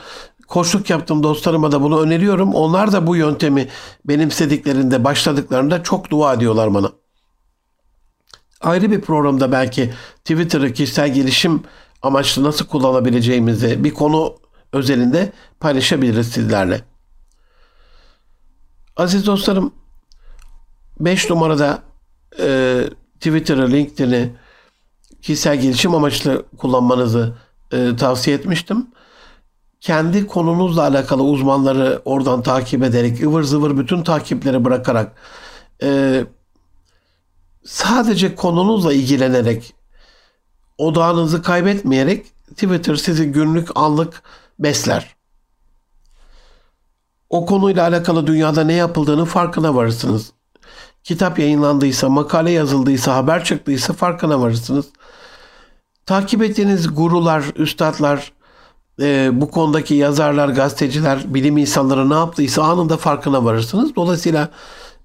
[0.47, 2.53] koçluk yaptığım dostlarıma da bunu öneriyorum.
[2.55, 3.67] Onlar da bu yöntemi
[4.05, 6.91] benimsediklerinde, başladıklarında çok dua ediyorlar bana.
[8.61, 11.63] Ayrı bir programda belki Twitter'ı kişisel gelişim
[12.01, 14.35] amaçlı nasıl kullanabileceğimizi bir konu
[14.73, 16.81] özelinde paylaşabiliriz sizlerle.
[18.97, 19.73] Aziz dostlarım
[20.99, 21.79] 5 numarada
[22.39, 22.83] e,
[23.15, 24.33] Twitter'ı, LinkedIn'i
[25.21, 27.35] kişisel gelişim amaçlı kullanmanızı
[27.71, 28.87] e, tavsiye etmiştim.
[29.81, 35.15] Kendi konunuzla alakalı uzmanları oradan takip ederek, ıvır zıvır bütün takipleri bırakarak,
[35.83, 36.23] e,
[37.65, 39.73] sadece konunuzla ilgilenerek,
[40.77, 44.23] odağınızı kaybetmeyerek Twitter sizi günlük anlık
[44.59, 45.15] besler.
[47.29, 50.31] O konuyla alakalı dünyada ne yapıldığını farkına varırsınız.
[51.03, 54.85] Kitap yayınlandıysa, makale yazıldıysa, haber çıktıysa farkına varırsınız.
[56.05, 58.33] Takip ettiğiniz gurular, üstadlar,
[59.01, 63.95] e, bu konudaki yazarlar, gazeteciler, bilim insanları ne yaptıysa anında farkına varırsınız.
[63.95, 64.49] Dolayısıyla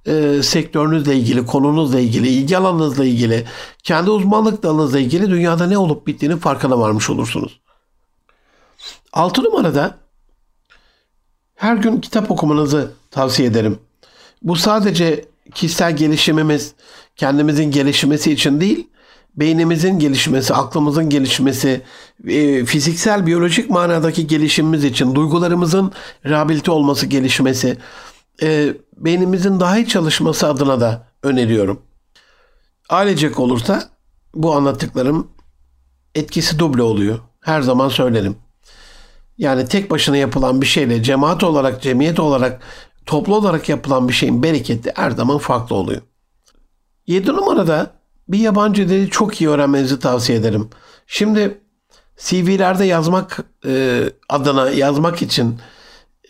[0.06, 3.46] e, sektörünüzle ilgili, konunuzla ilgili, ilgi alanınızla ilgili,
[3.82, 7.60] kendi uzmanlık dalınızla ilgili dünyada ne olup bittiğini farkına varmış olursunuz.
[9.12, 9.98] Altı numarada
[11.54, 13.78] her gün kitap okumanızı tavsiye ederim.
[14.42, 15.24] Bu sadece
[15.54, 16.74] kişisel gelişimimiz,
[17.16, 18.88] kendimizin gelişmesi için değil,
[19.36, 21.82] beynimizin gelişmesi, aklımızın gelişmesi,
[22.28, 25.92] e, fiziksel, biyolojik manadaki gelişimimiz için, duygularımızın
[26.24, 27.78] rehabilite olması, gelişmesi,
[28.42, 31.82] e, beynimizin daha iyi çalışması adına da öneriyorum.
[32.88, 33.82] Ailecek olursa
[34.34, 35.28] bu anlattıklarım
[36.14, 37.18] etkisi duble oluyor.
[37.40, 38.36] Her zaman söylerim.
[39.38, 42.62] Yani tek başına yapılan bir şeyle cemaat olarak, cemiyet olarak,
[43.06, 46.02] toplu olarak yapılan bir şeyin bereketi her zaman farklı oluyor.
[47.06, 50.68] 7 numarada bir yabancı dili çok iyi öğrenmenizi tavsiye ederim.
[51.06, 51.60] Şimdi
[52.16, 55.58] CV'lerde yazmak e, adına yazmak için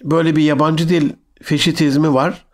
[0.03, 1.11] böyle bir yabancı dil
[1.43, 2.45] feşitizmi var.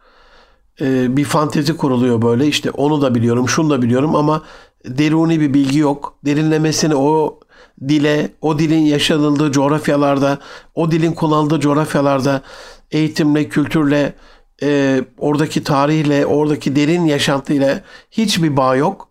[0.80, 4.42] E, bir fantezi kuruluyor böyle işte onu da biliyorum şunu da biliyorum ama
[4.84, 6.18] deruni bir bilgi yok.
[6.24, 7.40] Derinlemesine o
[7.88, 10.38] dile, o dilin yaşanıldığı coğrafyalarda,
[10.74, 12.42] o dilin kullanıldığı coğrafyalarda
[12.90, 14.14] eğitimle, kültürle,
[14.62, 19.07] e, oradaki tarihle, oradaki derin yaşantıyla hiçbir bağ yok.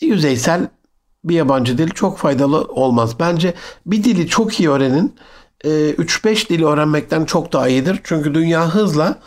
[0.00, 0.68] Yüzeysel
[1.24, 3.20] bir yabancı dil çok faydalı olmaz.
[3.20, 3.54] Bence
[3.86, 5.14] bir dili çok iyi öğrenin.
[5.64, 8.00] E, 3-5 dili öğrenmekten çok daha iyidir.
[8.04, 9.18] Çünkü dünya hızla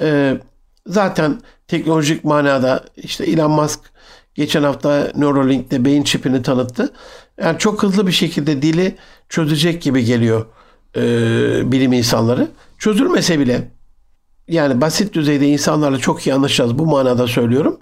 [0.00, 0.38] e,
[0.86, 3.80] zaten teknolojik manada işte Elon Musk
[4.34, 6.92] geçen hafta Neuralink'te beyin çipini tanıttı.
[7.42, 8.96] Yani çok hızlı bir şekilde dili
[9.28, 10.46] çözecek gibi geliyor
[10.96, 11.02] e,
[11.72, 12.48] bilim insanları.
[12.78, 13.70] Çözülmese bile
[14.48, 17.80] yani basit düzeyde insanlarla çok iyi anlaşacağız bu manada söylüyorum.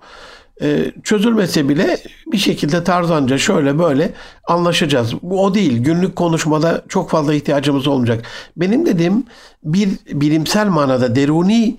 [0.62, 1.98] E, çözülmese bile
[2.32, 4.12] bir şekilde tarzanca şöyle böyle
[4.48, 5.14] anlaşacağız.
[5.22, 5.78] Bu o değil.
[5.78, 8.24] Günlük konuşmada çok fazla ihtiyacımız olmayacak.
[8.56, 9.24] Benim dediğim
[9.64, 11.76] bir bilimsel manada, deruni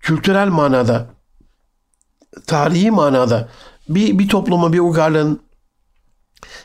[0.00, 1.06] kültürel manada,
[2.46, 3.48] tarihi manada
[3.88, 5.40] bir, bir topluma, bir uygarlığın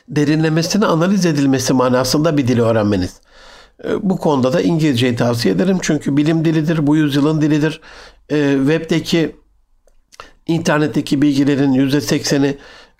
[0.08, 3.20] derinlemesine analiz edilmesi manasında bir dili öğrenmeniz.
[3.84, 5.78] E, bu konuda da İngilizceyi tavsiye ederim.
[5.82, 7.80] Çünkü bilim dilidir, bu yüzyılın dilidir.
[8.30, 9.36] E, web'deki,
[10.48, 12.58] internetteki bilgilerin %80'i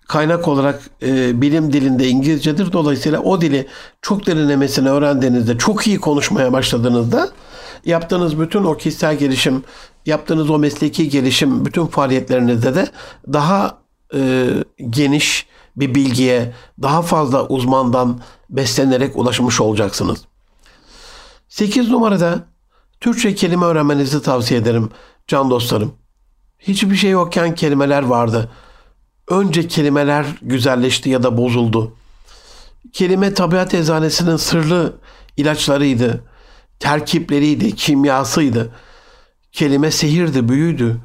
[0.08, 2.72] kaynak olarak e, bilim dilinde İngilizcedir.
[2.72, 3.66] Dolayısıyla o dili
[4.02, 7.30] çok derinlemesine öğrendiğinizde, çok iyi konuşmaya başladığınızda
[7.84, 9.64] yaptığınız bütün o kişisel gelişim,
[10.06, 12.88] yaptığınız o mesleki gelişim, bütün faaliyetlerinizde de
[13.32, 13.78] daha
[14.14, 14.48] e,
[14.90, 20.18] geniş bir bilgiye, daha fazla uzmandan beslenerek ulaşmış olacaksınız.
[21.48, 22.38] 8 numarada
[23.00, 24.90] Türkçe kelime öğrenmenizi tavsiye ederim
[25.26, 25.94] can dostlarım.
[26.58, 28.50] Hiçbir şey yokken kelimeler vardı.
[29.28, 31.96] Önce kelimeler güzelleşti ya da bozuldu.
[32.92, 34.96] Kelime tabiat eczanesinin sırlı
[35.36, 36.24] ilaçlarıydı,
[36.78, 38.74] terkipleriydi, kimyasıydı.
[39.52, 41.00] Kelime sehirdi, büyüydü.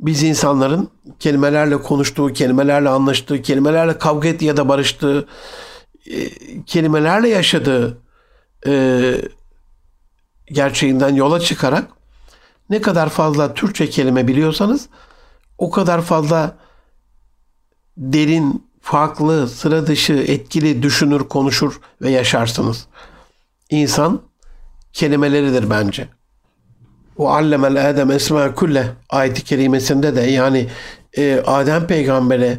[0.00, 5.26] Biz insanların kelimelerle konuştuğu, kelimelerle anlaştığı, kelimelerle kavga ettiği ya da barıştığı,
[6.10, 6.30] e,
[6.66, 7.98] kelimelerle yaşadığı
[8.66, 9.14] e,
[10.52, 11.95] gerçeğinden yola çıkarak
[12.70, 14.88] ne kadar fazla Türkçe kelime biliyorsanız
[15.58, 16.56] o kadar fazla
[17.96, 22.86] derin, farklı, sıra dışı, etkili düşünür, konuşur ve yaşarsınız.
[23.70, 24.20] İnsan
[24.92, 26.08] kelimeleridir bence.
[27.18, 30.68] O allemel Adem esma kulle ayeti kerimesinde de yani
[31.16, 32.58] e, Adem peygambere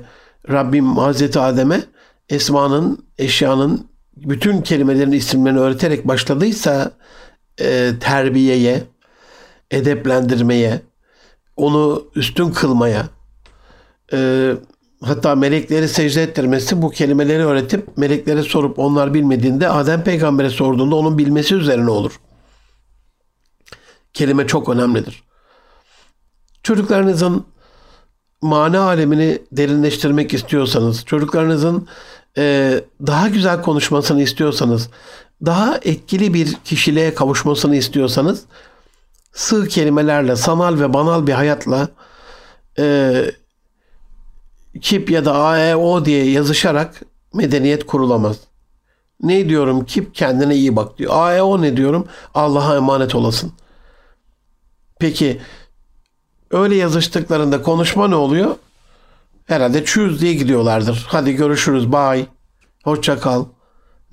[0.50, 1.84] Rabbim Hazreti Adem'e
[2.30, 6.92] esmanın, eşyanın bütün kelimelerin isimlerini öğreterek başladıysa
[7.62, 8.84] e, terbiyeye,
[9.72, 10.82] edeplendirmeye,
[11.56, 13.10] onu üstün kılmaya,
[14.14, 14.52] e,
[15.02, 21.18] hatta melekleri secde ettirmesi bu kelimeleri öğretip meleklere sorup onlar bilmediğinde Adem peygambere sorduğunda onun
[21.18, 22.20] bilmesi üzerine olur.
[24.14, 25.24] Kelime çok önemlidir.
[26.64, 27.46] Çocuklarınızın
[28.42, 31.88] mana alemini derinleştirmek istiyorsanız, çocuklarınızın
[32.38, 32.74] e,
[33.08, 34.90] daha güzel konuşmasını istiyorsanız,
[35.46, 38.46] daha etkili bir kişiliğe kavuşmasını istiyorsanız,
[39.38, 41.88] sığ kelimelerle, sanal ve banal bir hayatla
[42.80, 43.26] e,
[44.82, 47.02] kip ya da AEO diye yazışarak
[47.34, 48.38] medeniyet kurulamaz.
[49.22, 51.14] Ne diyorum kip kendine iyi bak diyor.
[51.16, 52.08] AEO ne diyorum?
[52.34, 53.54] Allah'a emanet olasın.
[55.00, 55.42] Peki
[56.52, 58.56] öyle yazıştıklarında konuşma ne oluyor?
[59.46, 61.06] Herhalde çüz diye gidiyorlardır.
[61.10, 62.26] Hadi görüşürüz bye.
[62.84, 63.46] Hoşça kal.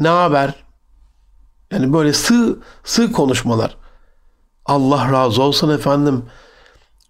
[0.00, 0.54] Ne haber?
[1.72, 3.83] Yani böyle sığ sığ konuşmalar.
[4.64, 6.24] Allah razı olsun efendim.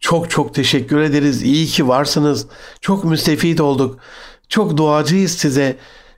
[0.00, 1.42] Çok çok teşekkür ederiz.
[1.42, 2.46] İyi ki varsınız.
[2.80, 3.98] Çok müstefit olduk.
[4.48, 5.76] Çok duacıyız size.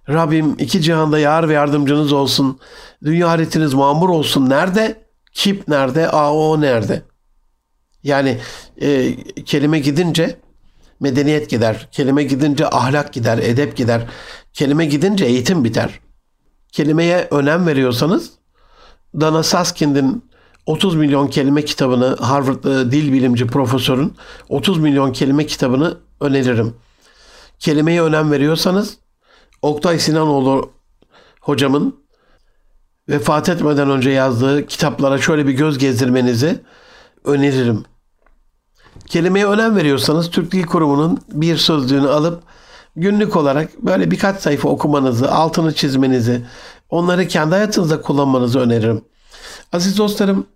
[0.09, 2.59] Rabbim iki cihanda yar ve yardımcınız olsun.
[3.05, 4.51] Dünya ahiretiniz mamur olsun.
[4.51, 5.07] Nerede?
[5.33, 6.11] Kip nerede?
[6.11, 7.03] AO nerede?
[8.03, 8.39] Yani
[8.81, 10.37] e, kelime gidince
[11.01, 11.89] medeniyet gider.
[11.93, 14.07] Kelime gidince ahlak gider, edep gider.
[14.53, 16.01] Kelime gidince eğitim biter.
[16.73, 18.31] Kelimeye önem veriyorsanız
[19.21, 20.25] Dana Saskind'in
[20.67, 24.15] 30 milyon kelime kitabını Harvard dil bilimci profesörün
[24.49, 26.75] 30 milyon kelime kitabını öneririm.
[27.59, 28.99] Kelimeye önem veriyorsanız
[29.63, 30.71] Oktay Sinanoğlu
[31.41, 31.97] hocamın
[33.09, 36.61] vefat etmeden önce yazdığı kitaplara şöyle bir göz gezdirmenizi
[37.25, 37.85] öneririm.
[39.07, 42.43] Kelimeye önem veriyorsanız Türk Dil Kurumu'nun bir sözlüğünü alıp
[42.97, 46.47] günlük olarak böyle birkaç sayfa okumanızı, altını çizmenizi,
[46.91, 49.05] onları kendi hayatınızda kullanmanızı öneririm.
[49.73, 50.47] Aziz dostlarım,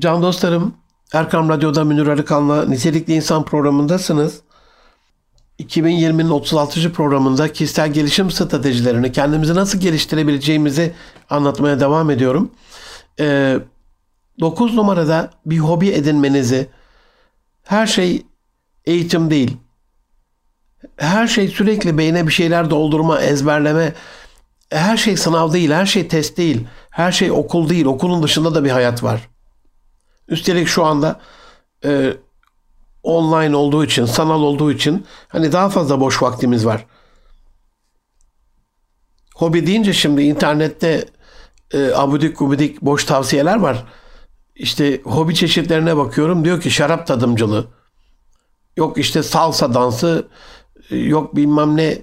[0.00, 0.74] can dostlarım,
[1.12, 4.40] Erkam Radyo'da Münir Arıkan'la Nitelikli İnsan programındasınız.
[5.60, 6.92] 2020'nin 36.
[6.92, 10.94] programında kişisel gelişim stratejilerini, kendimizi nasıl geliştirebileceğimizi
[11.30, 12.50] anlatmaya devam ediyorum.
[13.20, 13.58] Ee,
[14.40, 16.70] 9 numarada bir hobi edinmenizi,
[17.62, 18.26] her şey
[18.84, 19.56] eğitim değil,
[20.96, 23.94] her şey sürekli beyne bir şeyler doldurma, ezberleme,
[24.70, 28.64] her şey sınav değil, her şey test değil, her şey okul değil, okulun dışında da
[28.64, 29.29] bir hayat var.
[30.30, 31.20] Üstelik şu anda
[31.84, 32.14] e,
[33.02, 36.86] online olduğu için, sanal olduğu için hani daha fazla boş vaktimiz var.
[39.34, 41.04] Hobi deyince şimdi internette
[41.74, 43.84] e, abudik gubidik boş tavsiyeler var.
[44.54, 46.44] İşte hobi çeşitlerine bakıyorum.
[46.44, 47.66] Diyor ki şarap tadımcılığı.
[48.76, 50.28] Yok işte salsa dansı.
[50.90, 51.98] Yok bilmem ne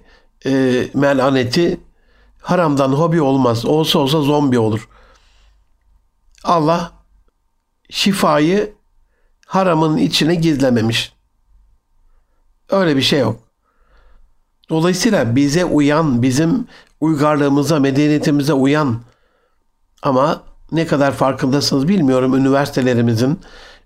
[0.45, 1.79] e, melaneti.
[2.41, 3.65] Haramdan hobi olmaz.
[3.65, 4.89] Olsa olsa zombi olur.
[6.43, 6.96] Allah
[7.89, 8.73] şifayı
[9.45, 11.13] haramın içine gizlememiş.
[12.69, 13.39] Öyle bir şey yok.
[14.69, 16.67] Dolayısıyla bize uyan, bizim
[17.01, 19.01] uygarlığımıza, medeniyetimize uyan
[20.03, 23.39] ama ne kadar farkındasınız bilmiyorum üniversitelerimizin.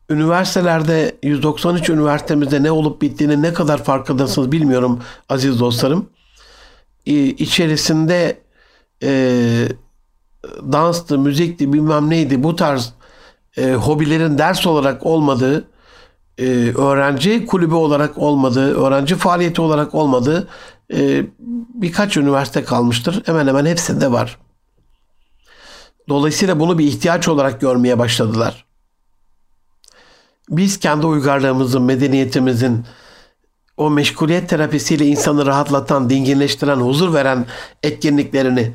[0.09, 6.09] Üniversitelerde 193 üniversitemizde ne olup bittiğini ne kadar farkındasınız bilmiyorum aziz dostlarım.
[7.05, 8.41] İçerisinde
[9.03, 9.67] e,
[10.71, 12.93] danstı, müzikti, bilmem neydi bu tarz
[13.57, 15.67] e, hobilerin ders olarak olmadığı,
[16.37, 20.47] e, öğrenci kulübü olarak olmadığı, öğrenci faaliyeti olarak olmadığı
[20.93, 21.25] e,
[21.73, 23.23] birkaç üniversite kalmıştır.
[23.25, 24.37] Hemen hemen hepsinde var.
[26.09, 28.65] Dolayısıyla bunu bir ihtiyaç olarak görmeye başladılar.
[30.49, 32.85] Biz kendi uygarlığımızın, medeniyetimizin
[33.77, 37.45] o meşguliyet terapisiyle insanı rahatlatan, dinginleştiren, huzur veren
[37.83, 38.73] etkinliklerini,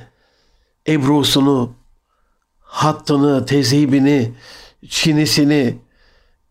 [0.89, 1.73] ebrusunu,
[2.61, 4.33] hattını, tezhibini,
[4.89, 5.79] çinisini,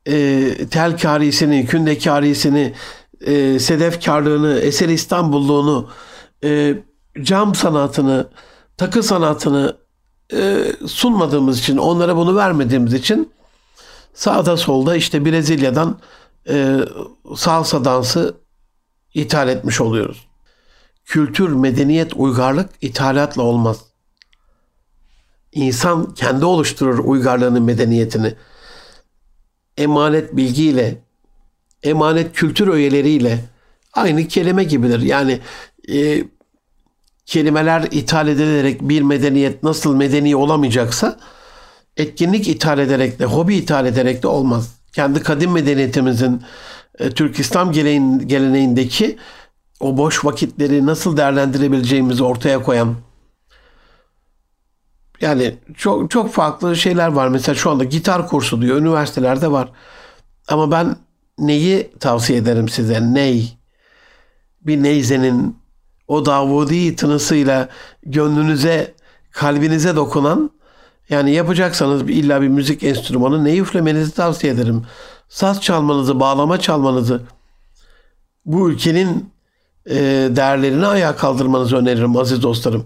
[0.06, 2.74] e, tel karisini, künde karisini,
[3.22, 5.90] e, sedef karlığını, eser İstanbulluğunu,
[6.44, 6.76] e,
[7.22, 8.28] cam sanatını,
[8.78, 9.78] takı sanatını
[10.34, 13.34] e, sunmadığımız için, onlara bunu vermediğimiz için
[14.14, 16.00] sağda solda işte Brezilya'dan
[16.50, 16.80] e,
[17.36, 18.36] salsa dansı
[19.14, 20.28] ithal etmiş oluyoruz.
[21.06, 23.95] Kültür, medeniyet, uygarlık ithalatla olmaz.
[25.56, 28.34] İnsan kendi oluşturur uygarlığının medeniyetini.
[29.78, 30.98] Emanet bilgiyle,
[31.84, 33.40] emanet kültür öğeleriyle
[33.94, 35.02] aynı kelime gibidir.
[35.02, 35.40] Yani
[35.94, 36.24] e,
[37.26, 41.20] kelimeler ithal edilerek bir medeniyet nasıl medeni olamayacaksa
[41.98, 44.76] etkinlik ithal ederek de, hobi ithal ederek de olmaz.
[44.94, 46.42] Kendi kadim medeniyetimizin
[47.00, 49.18] e, Türk İslam geleneğin, geleneğindeki
[49.80, 52.96] o boş vakitleri nasıl değerlendirebileceğimizi ortaya koyan
[55.22, 57.28] yani çok çok farklı şeyler var.
[57.28, 58.78] Mesela şu anda gitar kursu diyor.
[58.78, 59.70] Üniversitelerde var.
[60.48, 60.96] Ama ben
[61.40, 63.14] neyi tavsiye ederim size?
[63.14, 63.58] Ney?
[64.66, 65.58] bir neyzenin
[66.08, 67.70] o Davudi tınısıyla
[68.06, 68.94] gönlünüze,
[69.32, 70.52] kalbinize dokunan
[71.10, 74.86] yani yapacaksanız illa bir müzik enstrümanı ne üflemenizi tavsiye ederim.
[75.30, 77.22] Saz çalmanızı, bağlama çalmanızı,
[78.46, 79.30] bu ülkenin
[79.90, 79.96] e,
[80.32, 82.86] değerlerini ayağa kaldırmanızı öneririm aziz dostlarım.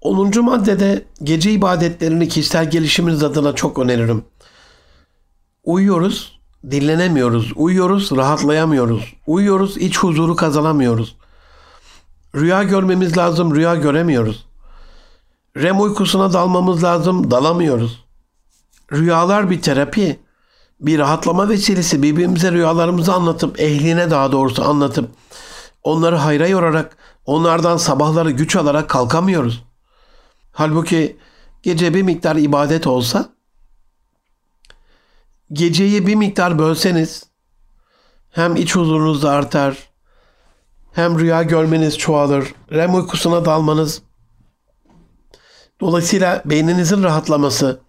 [0.00, 0.44] 10.
[0.44, 4.24] maddede gece ibadetlerini kişisel gelişiminiz adına çok öneririm.
[5.64, 6.38] Uyuyoruz,
[6.70, 7.52] dinlenemiyoruz.
[7.56, 9.14] Uyuyoruz, rahatlayamıyoruz.
[9.26, 11.16] Uyuyoruz, iç huzuru kazanamıyoruz.
[12.34, 14.46] Rüya görmemiz lazım, rüya göremiyoruz.
[15.56, 18.04] REM uykusuna dalmamız lazım, dalamıyoruz.
[18.92, 20.18] Rüyalar bir terapi,
[20.80, 22.02] bir rahatlama vesilesi.
[22.02, 25.10] Birbirimize rüyalarımızı anlatıp, ehline daha doğrusu anlatıp,
[25.82, 29.67] onları hayra yorarak, onlardan sabahları güç alarak kalkamıyoruz.
[30.58, 31.16] Halbuki
[31.62, 33.28] gece bir miktar ibadet olsa,
[35.52, 37.26] geceyi bir miktar bölseniz,
[38.30, 39.90] hem iç huzurunuz da artar,
[40.92, 44.02] hem rüya görmeniz çoğalır, REM uykusuna dalmanız
[45.80, 47.80] Dolayısıyla beyninizin rahatlaması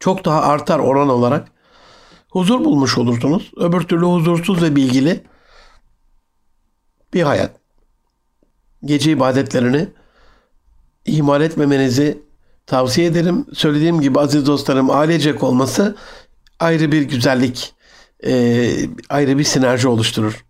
[0.00, 1.48] çok daha artar oran olarak.
[2.28, 3.50] Huzur bulmuş olursunuz.
[3.56, 5.24] Öbür türlü huzursuz ve bilgili
[7.14, 7.60] bir hayat.
[8.84, 9.99] Gece ibadetlerini
[11.04, 12.18] ihmal etmemenizi
[12.66, 13.46] tavsiye ederim.
[13.54, 15.96] Söylediğim gibi aziz dostlarım ailecek olması
[16.60, 17.74] ayrı bir güzellik,
[18.26, 18.70] e,
[19.08, 20.44] ayrı bir sinerji oluşturur.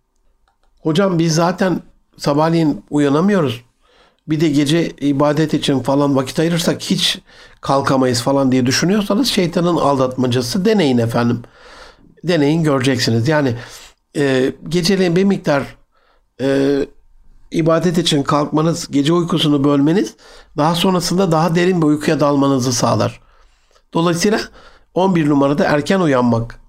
[0.79, 1.81] Hocam biz zaten
[2.17, 3.61] sabahleyin uyanamıyoruz
[4.27, 7.19] bir de gece ibadet için falan vakit ayırırsak hiç
[7.61, 11.41] kalkamayız falan diye düşünüyorsanız şeytanın aldatmacası deneyin efendim.
[12.23, 13.27] Deneyin göreceksiniz.
[13.27, 13.55] Yani
[14.17, 15.63] e, geceleyin bir miktar
[16.41, 16.77] e,
[17.51, 20.15] ibadet için kalkmanız, gece uykusunu bölmeniz
[20.57, 23.21] daha sonrasında daha derin bir uykuya dalmanızı sağlar.
[23.93, 24.39] Dolayısıyla
[24.93, 26.59] 11 numarada erken uyanmak.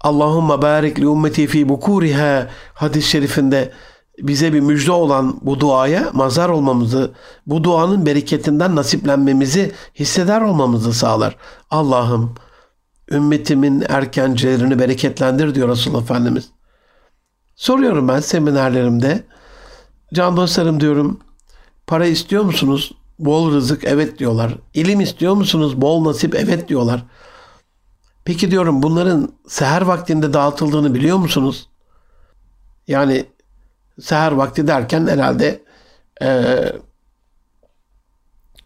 [0.00, 3.72] Allahümme barik li ümmeti fi bukuriha hadis-i şerifinde
[4.18, 7.12] bize bir müjde olan bu duaya mazar olmamızı,
[7.46, 11.36] bu duanın bereketinden nasiplenmemizi hisseder olmamızı sağlar.
[11.70, 12.34] Allah'ım
[13.10, 16.50] ümmetimin erkencilerini bereketlendir diyor Resulullah Efendimiz.
[17.56, 19.24] Soruyorum ben seminerlerimde.
[20.14, 21.20] Can dostlarım diyorum.
[21.86, 22.92] Para istiyor musunuz?
[23.18, 24.58] Bol rızık evet diyorlar.
[24.74, 25.80] İlim istiyor musunuz?
[25.80, 27.04] Bol nasip evet diyorlar.
[28.24, 31.68] Peki diyorum bunların seher vaktinde dağıtıldığını biliyor musunuz?
[32.88, 33.26] Yani
[34.00, 35.62] seher vakti derken herhalde
[36.22, 36.58] e,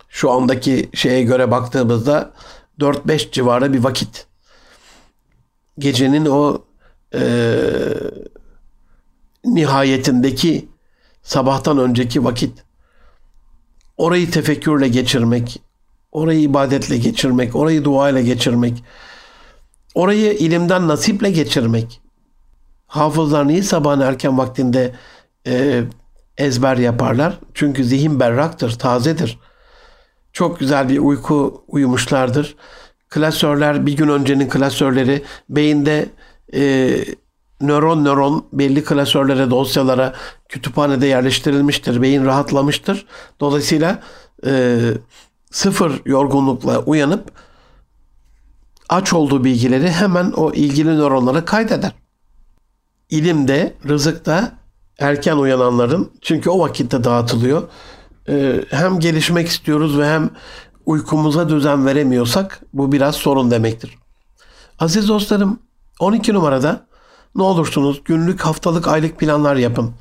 [0.09, 2.33] şu andaki şeye göre baktığımızda
[2.81, 4.27] 4-5 civarı bir vakit.
[5.79, 6.65] Gecenin o
[7.15, 7.21] e,
[9.45, 10.69] nihayetindeki
[11.29, 12.65] sabahtan önceki vakit.
[13.97, 15.63] Orayı tefekkürle geçirmek,
[16.13, 18.85] orayı ibadetle geçirmek, orayı duayla geçirmek,
[19.95, 22.01] orayı ilimden nasiple geçirmek.
[22.87, 24.95] Hafızlar niye sabahın erken vaktinde
[25.47, 25.83] e,
[26.39, 27.39] ezber yaparlar.
[27.55, 29.39] Çünkü zihin berraktır, tazedir.
[30.33, 32.57] Çok güzel bir uyku uyumuşlardır.
[33.09, 36.09] Klasörler, bir gün öncenin klasörleri beyinde
[36.55, 36.91] e,
[37.61, 40.15] nöron nöron belli klasörlere, dosyalara,
[40.49, 42.03] kütüphanede yerleştirilmiştir.
[42.03, 43.07] Beyin rahatlamıştır.
[43.41, 44.03] Dolayısıyla
[44.47, 44.79] e,
[45.51, 47.33] sıfır yorgunlukla uyanıp
[48.89, 51.93] aç olduğu bilgileri hemen o ilgili nöronlara kaydeder.
[53.11, 54.53] İlimde, rızıkta
[54.99, 57.69] erken uyananların çünkü o vakitte dağıtılıyor.
[58.29, 60.31] Ee, hem gelişmek istiyoruz ve hem
[60.87, 63.99] uykumuza düzen veremiyorsak bu biraz sorun demektir.
[64.79, 65.59] Aziz dostlarım
[66.01, 66.87] 12 numarada
[67.35, 69.95] ne olursunuz günlük, haftalık, aylık planlar yapın.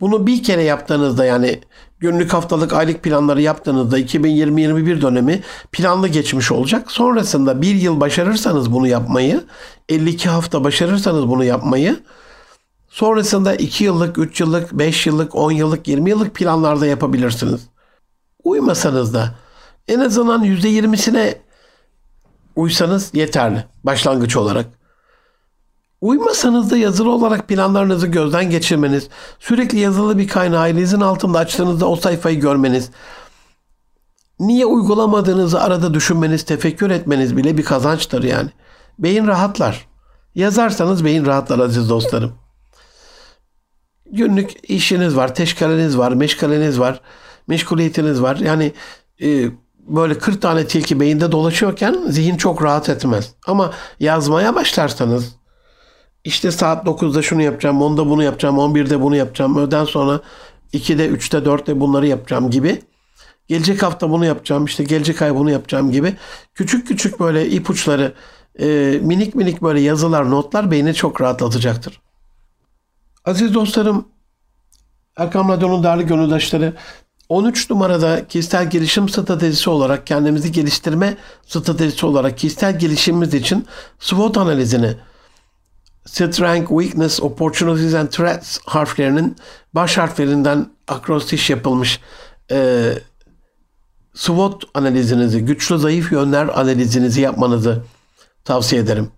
[0.00, 1.60] Bunu bir kere yaptığınızda yani
[1.98, 6.90] günlük, haftalık, aylık planları yaptığınızda 2020-21 dönemi planlı geçmiş olacak.
[6.90, 9.44] Sonrasında bir yıl başarırsanız bunu yapmayı,
[9.88, 11.96] 52 hafta başarırsanız bunu yapmayı
[12.88, 17.68] Sonrasında 2 yıllık, 3 yıllık, 5 yıllık, 10 yıllık, 20 yıllık planlarda yapabilirsiniz.
[18.44, 19.34] Uymasanız da
[19.88, 21.34] en azından %20'sine
[22.56, 24.66] uysanız yeterli başlangıç olarak.
[26.00, 29.08] Uymasanız da yazılı olarak planlarınızı gözden geçirmeniz,
[29.38, 32.90] sürekli yazılı bir kaynağı elinizin altında açtığınızda o sayfayı görmeniz,
[34.40, 38.50] niye uygulamadığınızı arada düşünmeniz, tefekkür etmeniz bile bir kazançtır yani.
[38.98, 39.88] Beyin rahatlar.
[40.34, 42.32] Yazarsanız beyin rahatlar aziz dostlarım
[44.12, 47.00] günlük işiniz var, teşkaleniz var, meşgaleniz var,
[47.46, 48.36] meşguliyetiniz var.
[48.36, 48.72] Yani
[49.22, 53.34] e, böyle 40 tane tilki beyinde dolaşıyorken zihin çok rahat etmez.
[53.46, 55.37] Ama yazmaya başlarsanız
[56.24, 60.20] işte saat 9'da şunu yapacağım, 10'da bunu yapacağım, 11'de bunu yapacağım, öğleden sonra
[60.72, 62.82] 2'de, 3'te, 4'te bunları yapacağım gibi.
[63.48, 66.16] Gelecek hafta bunu yapacağım, işte gelecek ay bunu yapacağım gibi.
[66.54, 68.14] Küçük küçük böyle ipuçları,
[68.60, 68.66] e,
[69.02, 72.00] minik minik böyle yazılar, notlar beyni çok rahatlatacaktır.
[73.24, 74.08] Aziz dostlarım,
[75.16, 76.74] Erkam Radyo'nun değerli gönüldaşları,
[77.28, 81.16] 13 numarada kişisel gelişim stratejisi olarak kendimizi geliştirme
[81.46, 83.66] stratejisi olarak kişisel gelişimimiz için
[83.98, 84.94] SWOT analizini
[86.08, 89.36] Strength, Weakness, Opportunities and Threats harflerinin
[89.74, 92.00] baş harflerinden akrostiş yapılmış
[92.50, 92.92] e,
[94.14, 97.82] SWOT analizinizi, güçlü zayıf yönler analizinizi yapmanızı
[98.44, 99.10] tavsiye ederim.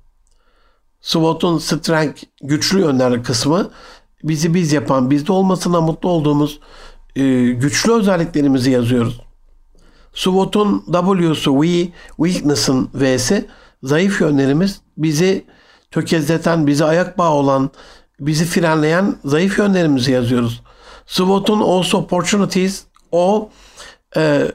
[1.01, 3.71] SWOT'un Strength, güçlü yönler kısmı
[4.25, 6.61] bizi biz yapan, bizde olmasına mutlu olduğumuz
[7.17, 9.21] e, güçlü özelliklerimizi yazıyoruz.
[10.15, 13.49] SWOT'un W'su we, weakness'ın V'si
[13.83, 15.45] zayıf yönlerimiz bizi
[15.91, 17.71] tökezleten, bizi ayak bağı olan,
[18.21, 20.63] bizi frenleyen zayıf yönlerimizi yazıyoruz.
[21.07, 22.83] SWOT'un also opportunities
[23.13, 23.51] o
[24.17, 24.53] e,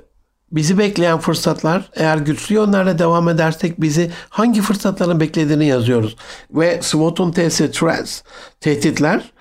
[0.51, 6.15] bizi bekleyen fırsatlar eğer güçlü yönlerle devam edersek bizi hangi fırsatların beklediğini yazıyoruz.
[6.51, 8.21] Ve SWOT'un T'si threats,
[8.59, 9.31] tehditler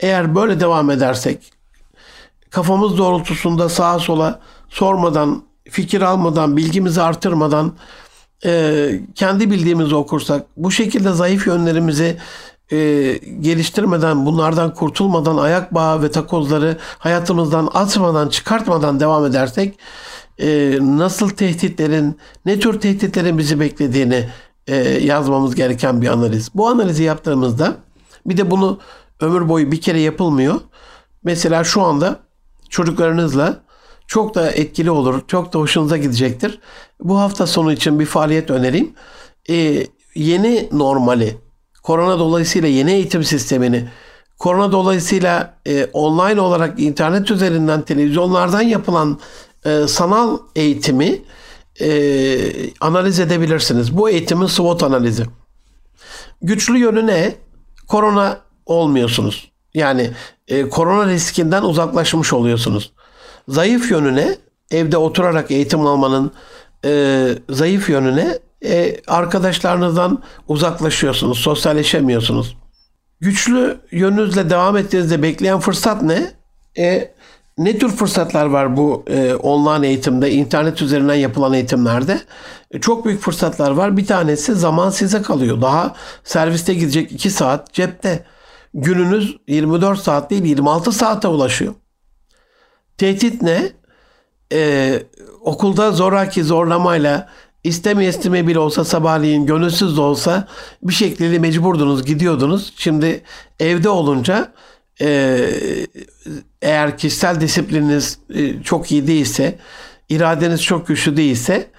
[0.00, 1.52] eğer böyle devam edersek
[2.50, 7.72] kafamız doğrultusunda sağa sola sormadan, fikir almadan, bilgimizi artırmadan
[8.44, 12.16] e, kendi bildiğimizi okursak, bu şekilde zayıf yönlerimizi
[12.72, 12.76] e,
[13.40, 19.78] geliştirmeden, bunlardan kurtulmadan, ayak bağı ve takozları hayatımızdan atmadan, çıkartmadan devam edersek
[20.38, 24.28] e, nasıl tehditlerin, ne tür tehditlerin bizi beklediğini
[24.66, 26.50] e, yazmamız gereken bir analiz.
[26.54, 27.76] Bu analizi yaptığımızda
[28.26, 28.78] bir de bunu
[29.20, 30.60] ömür boyu bir kere yapılmıyor.
[31.24, 32.20] Mesela şu anda
[32.68, 33.62] çocuklarınızla
[34.06, 36.60] çok da etkili olur, çok da hoşunuza gidecektir.
[37.02, 38.92] Bu hafta sonu için bir faaliyet önereyim.
[39.50, 41.36] Ee, yeni normali,
[41.82, 43.88] korona dolayısıyla yeni eğitim sistemini,
[44.38, 49.18] korona dolayısıyla e, online olarak internet üzerinden televizyonlardan yapılan
[49.64, 51.22] e, sanal eğitimi
[51.80, 51.90] e,
[52.80, 53.96] analiz edebilirsiniz.
[53.96, 55.24] Bu eğitimin SWOT analizi.
[56.42, 57.34] Güçlü yönü ne?
[57.88, 59.50] Korona olmuyorsunuz.
[59.74, 60.10] Yani
[60.48, 62.92] e, korona riskinden uzaklaşmış oluyorsunuz.
[63.48, 64.36] Zayıf yönüne
[64.70, 66.32] evde oturarak eğitim almanın
[66.84, 72.56] e, zayıf yönüne e, arkadaşlarınızdan uzaklaşıyorsunuz, sosyalleşemiyorsunuz.
[73.20, 76.32] Güçlü yönünüzle devam ettiğinizde bekleyen fırsat ne?
[76.78, 77.14] E,
[77.58, 82.20] ne tür fırsatlar var bu e, online eğitimde, internet üzerinden yapılan eğitimlerde?
[82.70, 83.96] E, çok büyük fırsatlar var.
[83.96, 85.60] Bir tanesi zaman size kalıyor.
[85.60, 88.24] Daha serviste gidecek 2 saat cepte.
[88.74, 91.74] Gününüz 24 saat değil 26 saate ulaşıyor.
[92.98, 93.72] Tehdit ne?
[94.52, 95.02] Ee,
[95.40, 97.28] okulda zoraki zorlamayla
[97.64, 100.48] isteme isteme bile olsa sabahleyin gönülsüz de olsa
[100.82, 102.72] bir şekilde mecburdunuz gidiyordunuz.
[102.76, 103.22] Şimdi
[103.60, 104.52] evde olunca
[105.00, 105.38] e,
[106.62, 109.58] eğer kişisel disiplininiz e, çok iyi değilse
[110.08, 111.70] iradeniz çok güçlü değilse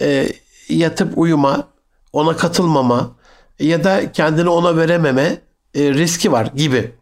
[0.00, 0.28] e,
[0.68, 1.68] yatıp uyuma
[2.12, 3.16] ona katılmama
[3.58, 5.38] ya da kendini ona verememe
[5.74, 6.92] e, riski var gibi.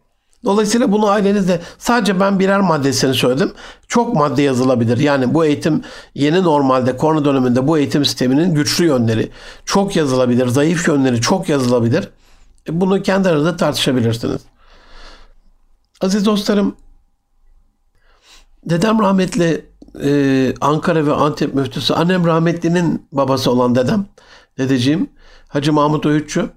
[0.45, 3.53] Dolayısıyla bunu ailenizde sadece ben birer maddesini söyledim.
[3.87, 4.97] Çok madde yazılabilir.
[4.97, 5.83] Yani bu eğitim
[6.15, 9.31] yeni normalde korona döneminde bu eğitim sisteminin güçlü yönleri
[9.65, 10.47] çok yazılabilir.
[10.47, 12.09] Zayıf yönleri çok yazılabilir.
[12.69, 14.41] E, bunu kendi aranızda tartışabilirsiniz.
[16.01, 16.75] Aziz dostlarım
[18.65, 19.65] dedem rahmetli
[20.03, 24.05] e, Ankara ve Antep müftüsü annem rahmetlinin babası olan dedem
[24.57, 25.09] dedeciğim
[25.47, 26.49] Hacı Mahmut Öğütçü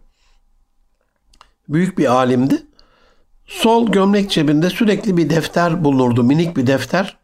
[1.68, 2.67] büyük bir alimdi.
[3.48, 6.22] Sol gömlek cebinde sürekli bir defter bulunurdu.
[6.22, 7.16] Minik bir defter.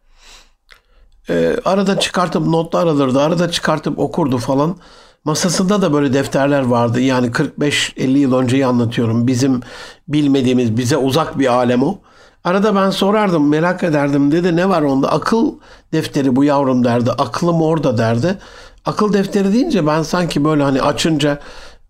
[1.29, 3.21] Ee, arada çıkartıp notlar alırdı.
[3.21, 4.77] Arada çıkartıp okurdu falan.
[5.25, 7.01] Masasında da böyle defterler vardı.
[7.01, 9.27] Yani 45-50 yıl önceyi anlatıyorum.
[9.27, 9.61] Bizim
[10.09, 11.99] bilmediğimiz, bize uzak bir alem o.
[12.45, 14.33] Arada ben sorardım, merak ederdim.
[14.33, 15.13] Dedi ne var onda?
[15.13, 15.53] Akıl
[15.93, 17.11] defteri bu yavrum derdi.
[17.11, 18.39] Aklım orada derdi.
[18.85, 21.39] Akıl defteri deyince ben sanki böyle hani açınca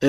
[0.03, 0.09] e,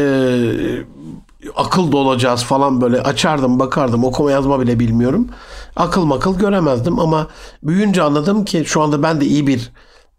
[1.56, 5.28] akıl dolacağız falan böyle açardım bakardım okuma yazma bile bilmiyorum.
[5.76, 7.28] Akıl makıl göremezdim ama
[7.64, 9.72] büyüyünce anladım ki şu anda ben de iyi bir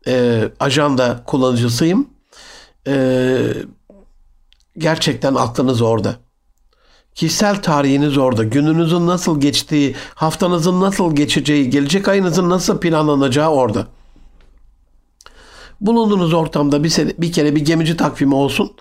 [0.07, 2.09] e, ajanda kullanıcısıyım.
[2.87, 3.39] E,
[4.79, 6.15] gerçekten aklınız orada.
[7.15, 8.45] Kişisel tarihiniz orada.
[8.45, 13.87] Gününüzün nasıl geçtiği, haftanızın nasıl geçeceği, gelecek ayınızın nasıl planlanacağı orada.
[15.81, 18.73] Bulunduğunuz ortamda bir, bir kere bir gemici takvimi olsun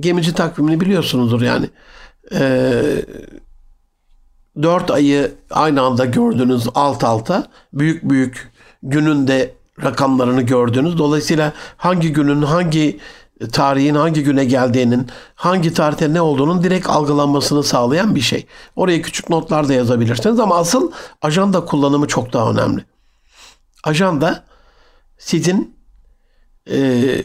[0.00, 1.70] gemici takvimini biliyorsunuzdur yani.
[2.32, 3.04] Ee,
[4.62, 7.46] 4 ayı aynı anda gördünüz alt alta.
[7.72, 10.98] Büyük büyük gününde rakamlarını gördünüz.
[10.98, 13.00] Dolayısıyla hangi günün hangi
[13.52, 18.46] tarihin hangi güne geldiğinin, hangi tarihte ne olduğunun direkt algılanmasını sağlayan bir şey.
[18.76, 20.92] Oraya küçük notlar da yazabilirsiniz ama asıl
[21.22, 22.84] ajanda kullanımı çok daha önemli.
[23.84, 24.44] Ajanda
[25.18, 25.73] sizin
[26.70, 26.76] e,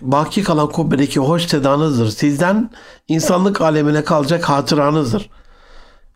[0.01, 2.09] baki kalan kubbedeki hoş sedanızdır.
[2.09, 2.69] Sizden
[3.07, 5.29] insanlık alemine kalacak hatıranızdır.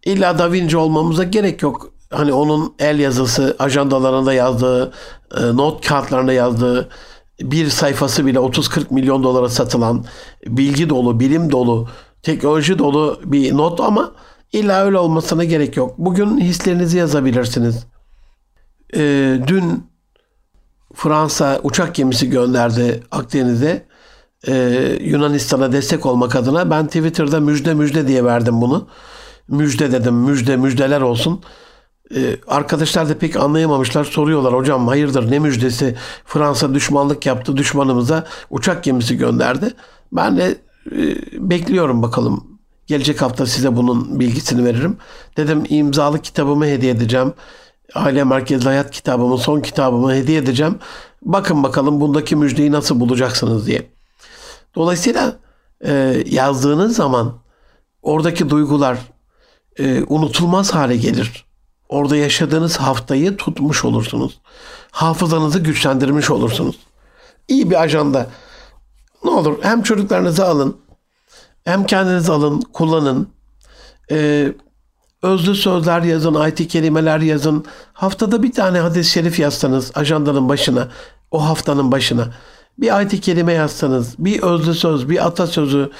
[0.06, 1.94] İlla Da Vinci olmamıza gerek yok.
[2.10, 4.94] Hani onun el yazısı, ajandalarında yazdığı,
[5.38, 6.90] e, not kağıtlarında yazdığı
[7.42, 10.06] bir sayfası bile 30-40 milyon dolara satılan
[10.48, 11.90] bilgi dolu, bilim dolu,
[12.24, 14.12] teknoloji dolu bir not ama
[14.54, 15.98] illa öyle olmasına gerek yok.
[15.98, 17.86] Bugün hislerinizi yazabilirsiniz.
[18.96, 19.93] Ee, dün
[20.94, 23.86] Fransa uçak gemisi gönderdi Akdeniz'e
[24.48, 26.70] ee, Yunanistan'a destek olmak adına.
[26.70, 28.88] Ben Twitter'da müjde müjde diye verdim bunu.
[29.48, 31.42] Müjde dedim, müjde müjdeler olsun.
[32.16, 34.04] Ee, arkadaşlar da pek anlayamamışlar.
[34.04, 35.96] Soruyorlar hocam hayırdır ne müjdesi?
[36.26, 39.74] Fransa düşmanlık yaptı düşmanımıza uçak gemisi gönderdi.
[40.12, 40.56] Ben de
[40.92, 41.16] e,
[41.50, 42.48] bekliyorum bakalım.
[42.88, 44.98] Gelecek hafta size bunun bilgisini veririm.
[45.38, 47.34] Dedim imzalı kitabımı hediye edeceğim.
[47.96, 50.80] Aile Merkezli Hayat kitabımı, son kitabımı hediye edeceğim.
[51.22, 53.90] Bakın bakalım bundaki müjdeyi nasıl bulacaksınız diye.
[54.76, 55.36] Dolayısıyla
[55.86, 57.34] e, yazdığınız zaman
[58.02, 58.98] oradaki duygular
[59.80, 61.46] e, unutulmaz hale gelir.
[61.90, 64.40] Orada yaşadığınız haftayı tutmuş olursunuz.
[64.92, 66.80] Hafızanızı güçlendirmiş olursunuz.
[67.48, 68.28] İyi bir ajanda.
[69.24, 70.78] Ne olur hem çocuklarınızı alın,
[71.66, 73.30] hem kendiniz alın, kullanın.
[74.12, 74.54] Ee,
[75.24, 77.66] özlü sözler yazın, ayet kelimeler yazın.
[77.94, 80.88] Haftada bir tane hadis-i şerif yazsanız ajandanın başına,
[81.32, 82.28] o haftanın başına.
[82.78, 85.92] Bir ayet kelime yazsanız, bir özlü söz, bir atasözü,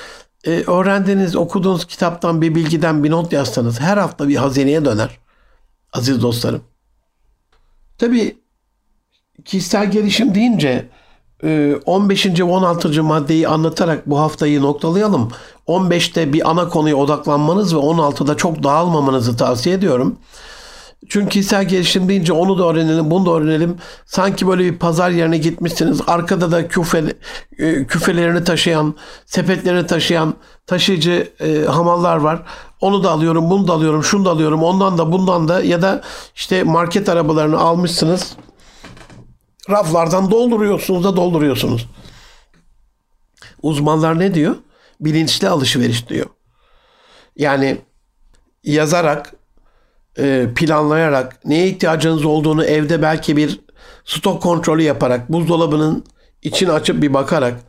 [0.44, 5.20] e, öğrendiğiniz, okuduğunuz kitaptan bir bilgiden bir not yazsanız her hafta bir hazineye döner.
[5.94, 6.62] Aziz dostlarım.
[7.98, 8.38] Tabii
[9.46, 10.90] kişisel gelişim deyince
[11.86, 12.26] 15.
[12.26, 13.04] ve 16.
[13.04, 15.32] maddeyi anlatarak bu haftayı noktalayalım.
[15.68, 20.18] 15'te bir ana konuya odaklanmanız ve 16'da çok dağılmamanızı tavsiye ediyorum.
[21.10, 23.78] Çünkü kişisel gelişim deyince onu da öğrenelim, bunu da öğrenelim.
[24.06, 26.02] Sanki böyle bir pazar yerine gitmişsiniz.
[26.08, 27.04] Arkada da küfe,
[27.58, 30.34] e, küfelerini taşıyan, sepetlerini taşıyan
[30.68, 32.42] taşıyıcı e, hamallar var.
[32.82, 36.02] Onu da alıyorum, bunu da alıyorum, şunu da alıyorum, ondan da bundan da ya da
[36.36, 38.36] işte market arabalarını almışsınız.
[39.70, 41.90] Raflardan dolduruyorsunuz da dolduruyorsunuz.
[43.62, 44.56] Uzmanlar ne diyor?
[45.00, 46.26] Bilinçli alışveriş diyor.
[47.36, 47.78] Yani
[48.64, 49.34] yazarak,
[50.18, 53.60] e, planlayarak, neye ihtiyacınız olduğunu evde belki bir
[54.06, 56.06] stok kontrolü yaparak, buzdolabının
[56.42, 57.60] içini açıp bir bakarak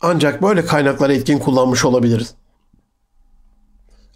[0.00, 2.34] ancak böyle kaynakları etkin kullanmış olabiliriz.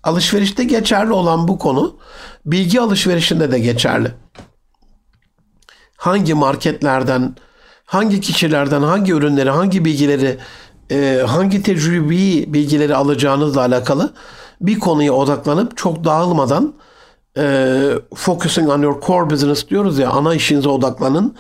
[0.03, 1.97] Alışverişte geçerli olan bu konu
[2.47, 4.15] bilgi alışverişinde de geçerli
[6.03, 7.35] hangi marketlerden,
[7.85, 10.39] hangi kişilerden, hangi ürünleri, hangi bilgileri,
[10.91, 14.13] e, hangi tecrübi bilgileri alacağınızla alakalı
[14.61, 16.75] bir konuya odaklanıp çok dağılmadan
[17.39, 17.45] e,
[18.15, 21.37] focusing on your core business diyoruz ya ana işinize odaklanın.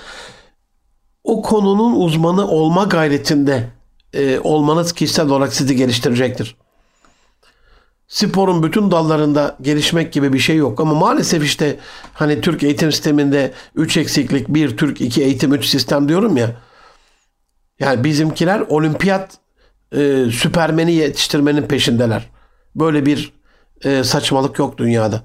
[1.24, 3.68] O konunun uzmanı olma gayretinde
[4.14, 6.56] e, olmanız kişisel olarak sizi geliştirecektir
[8.12, 10.80] sporun bütün dallarında gelişmek gibi bir şey yok.
[10.80, 11.78] Ama maalesef işte
[12.14, 16.56] hani Türk eğitim sisteminde 3 eksiklik 1 Türk 2 eğitim 3 sistem diyorum ya.
[17.80, 19.38] Yani bizimkiler olimpiyat
[19.92, 22.30] e, süpermeni yetiştirmenin peşindeler.
[22.76, 23.32] Böyle bir
[23.84, 25.22] e, saçmalık yok dünyada.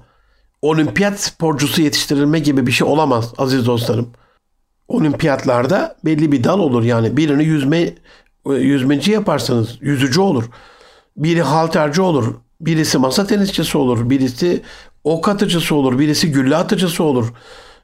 [0.62, 4.12] Olimpiyat sporcusu yetiştirilme gibi bir şey olamaz aziz dostlarım.
[4.88, 7.16] Olimpiyatlarda belli bir dal olur yani.
[7.16, 7.80] Birini yüzme
[8.46, 10.44] e, yüzmeci yaparsanız yüzücü olur.
[11.16, 12.34] Biri halterci olur.
[12.60, 14.62] Birisi masa tenisçisi olur, birisi
[15.04, 17.32] ok atıcısı olur, birisi gülle atıcısı olur.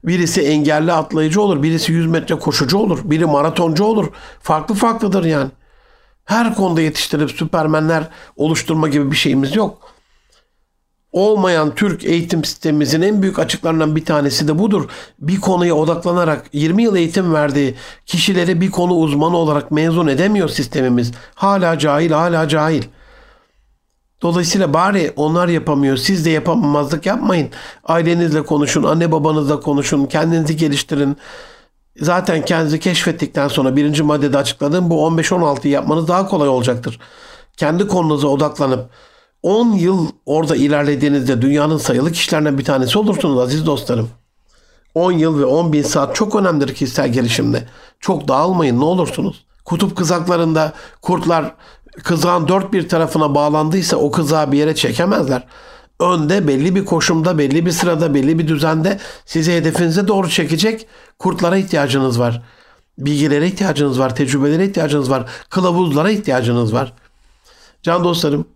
[0.05, 4.07] Birisi engelli atlayıcı olur, birisi 100 metre koşucu olur, biri maratoncu olur.
[4.41, 5.51] Farklı farklıdır yani.
[6.25, 9.95] Her konuda yetiştirip süpermenler oluşturma gibi bir şeyimiz yok.
[11.13, 14.89] Olmayan Türk eğitim sistemimizin en büyük açıklarından bir tanesi de budur.
[15.19, 17.75] Bir konuya odaklanarak 20 yıl eğitim verdiği
[18.07, 21.13] kişileri bir konu uzmanı olarak mezun edemiyor sistemimiz.
[21.35, 22.83] Hala cahil, hala cahil.
[24.25, 25.97] Dolayısıyla bari onlar yapamıyor.
[25.97, 27.51] Siz de yapamamazlık yapmayın.
[27.85, 31.17] Ailenizle konuşun, anne babanızla konuşun, kendinizi geliştirin.
[32.01, 37.01] Zaten kendinizi keşfettikten sonra birinci maddede açıkladığım bu 15-16'yı yapmanız daha kolay olacaktır.
[37.57, 38.91] Kendi konunuza odaklanıp
[39.43, 44.11] 10 yıl orada ilerlediğinizde dünyanın sayılı kişilerinden bir tanesi olursunuz aziz dostlarım.
[44.95, 47.69] 10 yıl ve 10 bin saat çok önemlidir kişisel gelişimde.
[48.01, 49.45] Çok dağılmayın ne olursunuz.
[49.65, 50.73] Kutup kızaklarında
[51.03, 51.55] kurtlar
[52.03, 55.47] kızağın dört bir tarafına bağlandıysa o kızağı bir yere çekemezler.
[56.01, 60.87] Önde belli bir koşumda, belli bir sırada, belli bir düzende sizi hedefinize doğru çekecek
[61.19, 62.43] kurtlara ihtiyacınız var.
[62.99, 66.93] Bilgilere ihtiyacınız var, tecrübelere ihtiyacınız var, kılavuzlara ihtiyacınız var.
[67.83, 68.47] Can dostlarım,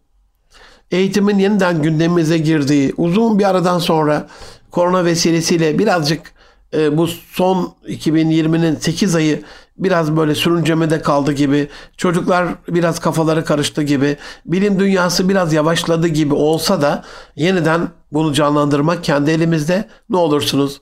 [0.91, 4.28] eğitimin yeniden gündemimize girdiği uzun bir aradan sonra
[4.70, 6.32] korona vesilesiyle birazcık
[6.74, 9.43] e, bu son 2020'nin 8 ayı
[9.78, 14.16] biraz böyle sürüncemede kaldı gibi, çocuklar biraz kafaları karıştı gibi,
[14.46, 17.04] bilim dünyası biraz yavaşladı gibi olsa da
[17.36, 19.88] yeniden bunu canlandırmak kendi elimizde.
[20.10, 20.80] Ne olursunuz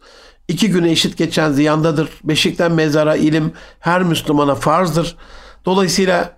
[0.49, 2.09] iki güne eşit geçen ziyandadır.
[2.25, 5.17] Beşikten mezara ilim her Müslümana farzdır.
[5.65, 6.33] Dolayısıyla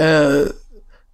[0.00, 0.30] e,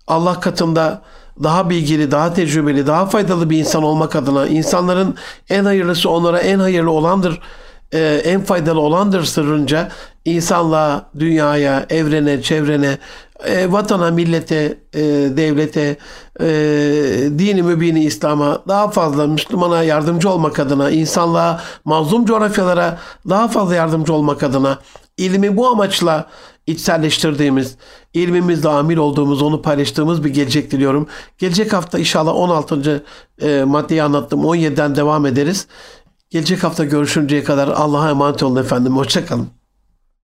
[0.07, 1.03] Allah katında
[1.43, 5.15] daha bilgili, daha tecrübeli, daha faydalı bir insan olmak adına insanların
[5.51, 7.41] en hayırlısı onlara en hayırlı olandır,
[7.93, 9.89] e, en faydalı olandır sırrınca
[10.25, 12.99] insanlığa, dünyaya, evrene, çevrene,
[13.45, 15.01] e, vatana, millete, e,
[15.37, 15.97] devlete,
[16.41, 16.47] e,
[17.39, 22.99] dini mübini İslam'a daha fazla Müslümana yardımcı olmak adına, insanlığa, mazlum coğrafyalara
[23.29, 24.79] daha fazla yardımcı olmak adına
[25.17, 26.29] ilmi bu amaçla
[26.67, 27.77] içselleştirdiğimiz,
[28.15, 31.09] ilmimizle amil olduğumuz, onu paylaştığımız bir gelecek diliyorum.
[31.39, 33.05] Gelecek hafta inşallah 16.
[33.43, 34.41] E, maddeyi anlattım.
[34.41, 35.67] 17'den devam ederiz.
[36.31, 38.97] Gelecek hafta görüşünceye kadar Allah'a emanet olun efendim.
[38.97, 39.62] Hoşçakalın.